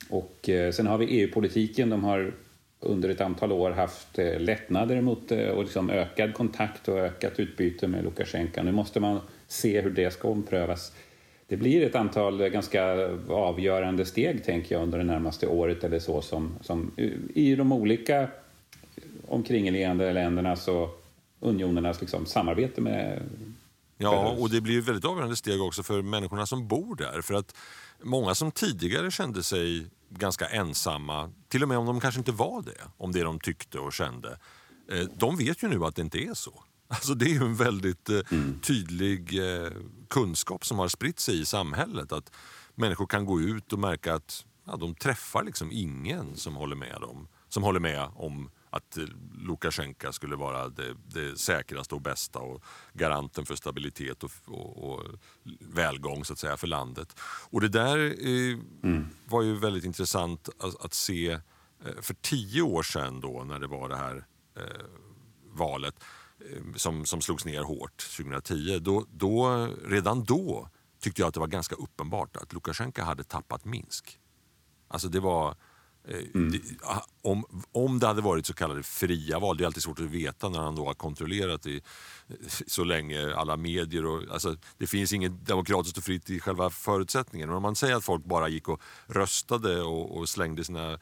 och 0.09 0.49
eh, 0.49 0.71
sen 0.71 0.87
har 0.87 0.97
vi 0.97 1.05
EU-politiken. 1.05 1.89
De 1.89 2.03
har 2.03 2.33
under 2.79 3.09
ett 3.09 3.21
antal 3.21 3.51
år 3.51 3.71
haft 3.71 4.19
eh, 4.19 4.39
lättnader 4.39 5.01
mot 5.01 5.31
eh, 5.31 5.47
och 5.47 5.63
liksom 5.63 5.89
ökad 5.89 6.33
kontakt 6.33 6.87
och 6.87 6.99
ökat 6.99 7.39
utbyte 7.39 7.87
med 7.87 8.03
Lukasjenko. 8.03 8.63
Nu 8.63 8.71
måste 8.71 8.99
man 8.99 9.19
se 9.47 9.81
hur 9.81 9.89
det 9.89 10.11
ska 10.11 10.27
omprövas. 10.27 10.91
Det 11.47 11.57
blir 11.57 11.85
ett 11.85 11.95
antal 11.95 12.49
ganska 12.49 13.09
avgörande 13.29 14.05
steg, 14.05 14.43
tänker 14.43 14.75
jag, 14.75 14.83
under 14.83 14.97
det 14.97 15.03
närmaste 15.03 15.47
året 15.47 15.83
eller 15.83 15.99
så 15.99 16.21
som, 16.21 16.55
som 16.61 16.91
i 17.33 17.55
de 17.55 17.71
olika 17.71 18.27
omkringliggande 19.27 20.13
ländernas 20.13 20.67
och 20.67 21.05
unionernas 21.39 22.01
liksom, 22.01 22.25
samarbete 22.25 22.81
med 22.81 23.21
Ja, 23.97 24.35
och 24.39 24.49
det 24.49 24.61
blir 24.61 24.79
ett 24.79 24.87
väldigt 24.87 25.05
avgörande 25.05 25.35
steg 25.35 25.61
också 25.61 25.83
för 25.83 26.01
människorna 26.01 26.45
som 26.45 26.67
bor 26.67 26.95
där. 26.95 27.21
För 27.21 27.33
att 27.33 27.55
många 28.01 28.35
som 28.35 28.51
tidigare 28.51 29.11
kände 29.11 29.43
sig 29.43 29.87
ganska 30.09 30.45
ensamma, 30.45 31.31
till 31.47 31.63
och 31.63 31.69
med 31.69 31.77
om 31.77 31.85
de 31.85 31.99
kanske 31.99 32.19
inte 32.19 32.31
var 32.31 32.61
det, 32.61 32.81
om 32.97 33.11
det 33.11 33.23
de 33.23 33.39
tyckte 33.39 33.79
och 33.79 33.93
kände, 33.93 34.39
eh, 34.91 35.07
de 35.17 35.37
vet 35.37 35.63
ju 35.63 35.67
nu 35.67 35.85
att 35.85 35.95
det 35.95 36.01
inte 36.01 36.23
är 36.23 36.33
så. 36.33 36.63
Alltså 36.87 37.13
det 37.13 37.25
är 37.25 37.29
ju 37.29 37.45
en 37.45 37.55
väldigt 37.55 38.09
eh, 38.09 38.19
mm. 38.31 38.59
tydlig 38.59 39.39
eh, 39.39 39.71
kunskap 40.09 40.65
som 40.65 40.79
har 40.79 40.87
spritt 40.87 41.19
sig 41.19 41.41
i 41.41 41.45
samhället. 41.45 42.11
Att 42.11 42.31
människor 42.75 43.07
kan 43.07 43.25
gå 43.25 43.41
ut 43.41 43.73
och 43.73 43.79
märka 43.79 44.13
att 44.13 44.45
ja, 44.65 44.75
de 44.75 44.95
träffar 44.95 45.43
liksom 45.43 45.71
ingen 45.71 46.35
som 46.35 46.55
håller 46.55 46.75
med 46.75 47.01
dem. 47.01 47.27
Som 47.49 47.63
håller 47.63 47.79
med 47.79 48.09
om 48.15 48.49
att 48.75 48.97
Lukasjenko 49.37 50.11
skulle 50.11 50.35
vara 50.35 50.69
det, 50.69 50.95
det, 51.07 51.39
säkraste 51.39 51.95
och 51.95 52.01
bästa 52.01 52.39
och 52.39 52.63
garanten 52.93 53.45
för 53.45 53.55
stabilitet 53.55 54.23
och, 54.23 54.31
och, 54.45 54.89
och 54.89 55.03
välgång 55.59 56.25
så 56.25 56.33
att 56.33 56.39
säga 56.39 56.57
för 56.57 56.67
landet. 56.67 57.19
Och 57.49 57.61
det 57.61 57.69
där 57.69 57.97
eh, 57.97 58.59
mm. 58.83 59.07
var 59.25 59.41
ju 59.41 59.55
väldigt 59.55 59.85
intressant 59.85 60.49
att, 60.59 60.85
att 60.85 60.93
se 60.93 61.31
eh, 61.31 62.01
för 62.01 62.13
tio 62.13 62.61
år 62.61 62.83
sedan 62.83 63.19
då 63.21 63.43
när 63.43 63.59
det 63.59 63.67
var 63.67 63.89
det 63.89 63.97
här 63.97 64.25
eh, 64.57 64.85
valet 65.51 66.03
eh, 66.39 66.73
som, 66.75 67.05
som 67.05 67.21
slogs 67.21 67.45
ner 67.45 67.61
hårt 67.61 67.97
2010. 68.17 68.79
Då, 68.79 69.05
då, 69.11 69.67
redan 69.85 70.23
då 70.23 70.69
tyckte 70.99 71.21
jag 71.21 71.27
att 71.27 71.33
det 71.33 71.39
var 71.39 71.47
ganska 71.47 71.75
uppenbart 71.75 72.35
att 72.37 72.53
Lukasjenko 72.53 73.01
hade 73.01 73.23
tappat 73.23 73.65
Minsk. 73.65 74.19
Alltså 74.87 75.07
det 75.07 75.19
var 75.19 75.55
Mm. 76.07 76.61
om, 77.21 77.63
om 77.71 77.99
det 77.99 78.07
hade 78.07 78.21
varit 78.21 78.45
så 78.45 78.53
kallade 78.53 78.83
fria 78.83 79.39
val, 79.39 79.57
det 79.57 79.63
är 79.63 79.65
alltid 79.65 79.83
svårt 79.83 79.99
att 79.99 80.05
veta 80.05 80.49
när 80.49 80.59
han 80.59 80.75
då 80.75 80.85
har 80.85 80.93
kontrollerat 80.93 81.65
i, 81.65 81.81
eh, 82.27 82.35
så 82.67 82.83
länge 82.83 83.35
alla 83.35 83.57
medier 83.57 84.05
och, 84.05 84.23
alltså, 84.31 84.57
det 84.77 84.87
finns 84.87 85.13
inget 85.13 85.45
demokratiskt 85.45 85.97
och 85.97 86.03
fritt 86.03 86.29
i 86.29 86.39
själva 86.39 86.69
förutsättningen. 86.69 87.49
Men 87.49 87.55
om 87.55 87.63
man 87.63 87.75
säger 87.75 87.95
att 87.95 88.03
folk 88.03 88.25
bara 88.25 88.47
gick 88.47 88.69
och 88.69 88.81
röstade 89.07 89.81
och, 89.81 90.17
och 90.17 90.29
slängde 90.29 90.63
sina 90.63 90.91
eh, 90.91 90.99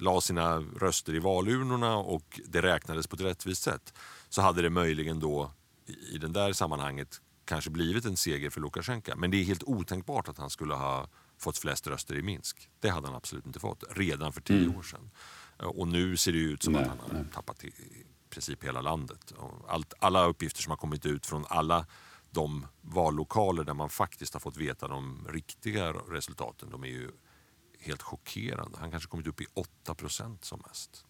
la 0.00 0.20
sina 0.20 0.58
röster 0.60 1.14
i 1.14 1.18
valurnorna 1.18 1.96
och 1.96 2.40
det 2.46 2.62
räknades 2.62 3.06
på 3.06 3.16
ett 3.16 3.22
rättvist 3.22 3.62
sätt 3.62 3.94
så 4.28 4.42
hade 4.42 4.62
det 4.62 4.70
möjligen 4.70 5.20
då 5.20 5.52
i 6.12 6.18
det 6.18 6.28
där 6.28 6.52
sammanhanget 6.52 7.20
kanske 7.44 7.70
blivit 7.70 8.04
en 8.04 8.16
seger 8.16 8.50
för 8.50 8.60
Lukasjenko. 8.60 9.16
Men 9.16 9.30
det 9.30 9.36
är 9.36 9.44
helt 9.44 9.62
otänkbart 9.62 10.28
att 10.28 10.38
han 10.38 10.50
skulle 10.50 10.74
ha 10.74 11.08
fått 11.40 11.58
flest 11.58 11.86
röster 11.86 12.14
i 12.14 12.22
Minsk. 12.22 12.70
Det 12.80 12.88
hade 12.88 13.06
han 13.06 13.16
absolut 13.16 13.46
inte 13.46 13.60
fått 13.60 13.84
redan 13.90 14.32
för 14.32 14.40
tio 14.40 14.64
mm. 14.64 14.76
år 14.76 14.82
sedan. 14.82 15.10
Och 15.56 15.88
nu 15.88 16.16
ser 16.16 16.32
det 16.32 16.38
ut 16.38 16.62
som 16.62 16.72
nej, 16.72 16.82
att 16.82 16.88
han 16.88 16.98
har 16.98 17.12
nej. 17.12 17.24
tappat 17.34 17.64
i 17.64 17.72
princip 18.30 18.64
hela 18.64 18.80
landet. 18.80 19.34
Allt, 19.68 19.94
alla 19.98 20.26
uppgifter 20.26 20.62
som 20.62 20.70
har 20.70 20.76
kommit 20.76 21.06
ut 21.06 21.26
från 21.26 21.44
alla 21.48 21.86
de 22.30 22.66
vallokaler 22.80 23.64
där 23.64 23.74
man 23.74 23.90
faktiskt 23.90 24.32
har 24.32 24.40
fått 24.40 24.56
veta 24.56 24.88
de 24.88 25.28
riktiga 25.30 25.92
resultaten, 25.92 26.70
de 26.70 26.84
är 26.84 26.88
ju 26.88 27.10
helt 27.80 28.02
chockerande. 28.02 28.78
Han 28.78 28.90
kanske 28.90 29.08
kommit 29.08 29.26
upp 29.26 29.40
i 29.40 29.46
8 29.54 29.94
procent 29.94 30.44
som 30.44 30.62
mest. 30.68 31.04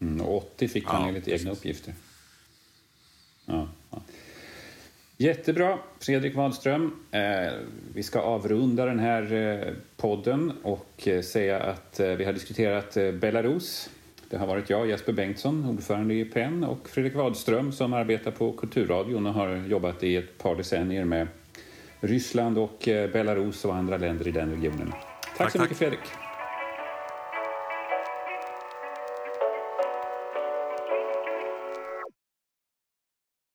Mm, 0.00 0.26
80 0.26 0.68
fick 0.68 0.86
han 0.86 1.02
ja, 1.02 1.08
enligt 1.08 1.28
egna 1.28 1.50
uppgifter. 1.50 1.94
Ja, 3.44 3.68
ja. 3.90 4.02
Jättebra, 5.22 5.78
Fredrik 5.98 6.34
Wadström. 6.34 6.92
Eh, 7.10 7.52
vi 7.94 8.02
ska 8.02 8.20
avrunda 8.20 8.84
den 8.84 8.98
här 8.98 9.32
eh, 9.32 9.72
podden 9.96 10.52
och 10.62 11.08
eh, 11.08 11.22
säga 11.22 11.60
att 11.60 12.00
vi 12.00 12.24
har 12.24 12.32
diskuterat 12.32 12.96
Belarus. 13.20 13.90
Det 14.30 14.36
har 14.36 14.46
varit 14.46 14.70
jag, 14.70 14.88
Jesper 14.88 15.12
Bengtsson, 15.12 15.64
ordförande 15.64 16.14
i 16.14 16.24
PEN 16.24 16.64
och 16.64 16.88
Fredrik 16.88 17.14
Wadström 17.14 17.72
som 17.72 17.92
arbetar 17.92 18.30
på 18.30 18.52
Kulturradion 18.52 19.26
och 19.26 19.34
har 19.34 19.56
jobbat 19.56 20.02
i 20.02 20.16
ett 20.16 20.38
par 20.38 20.56
decennier 20.56 21.04
med 21.04 21.26
Ryssland 22.00 22.58
och 22.58 22.78
Belarus 23.12 23.64
och 23.64 23.74
andra 23.74 23.96
länder 23.96 24.28
i 24.28 24.30
den 24.30 24.50
regionen. 24.50 24.90
Tack, 24.90 25.36
tack 25.36 25.52
så 25.52 25.58
mycket 25.58 25.78
tack. 25.78 25.88
Fredrik. 25.88 26.29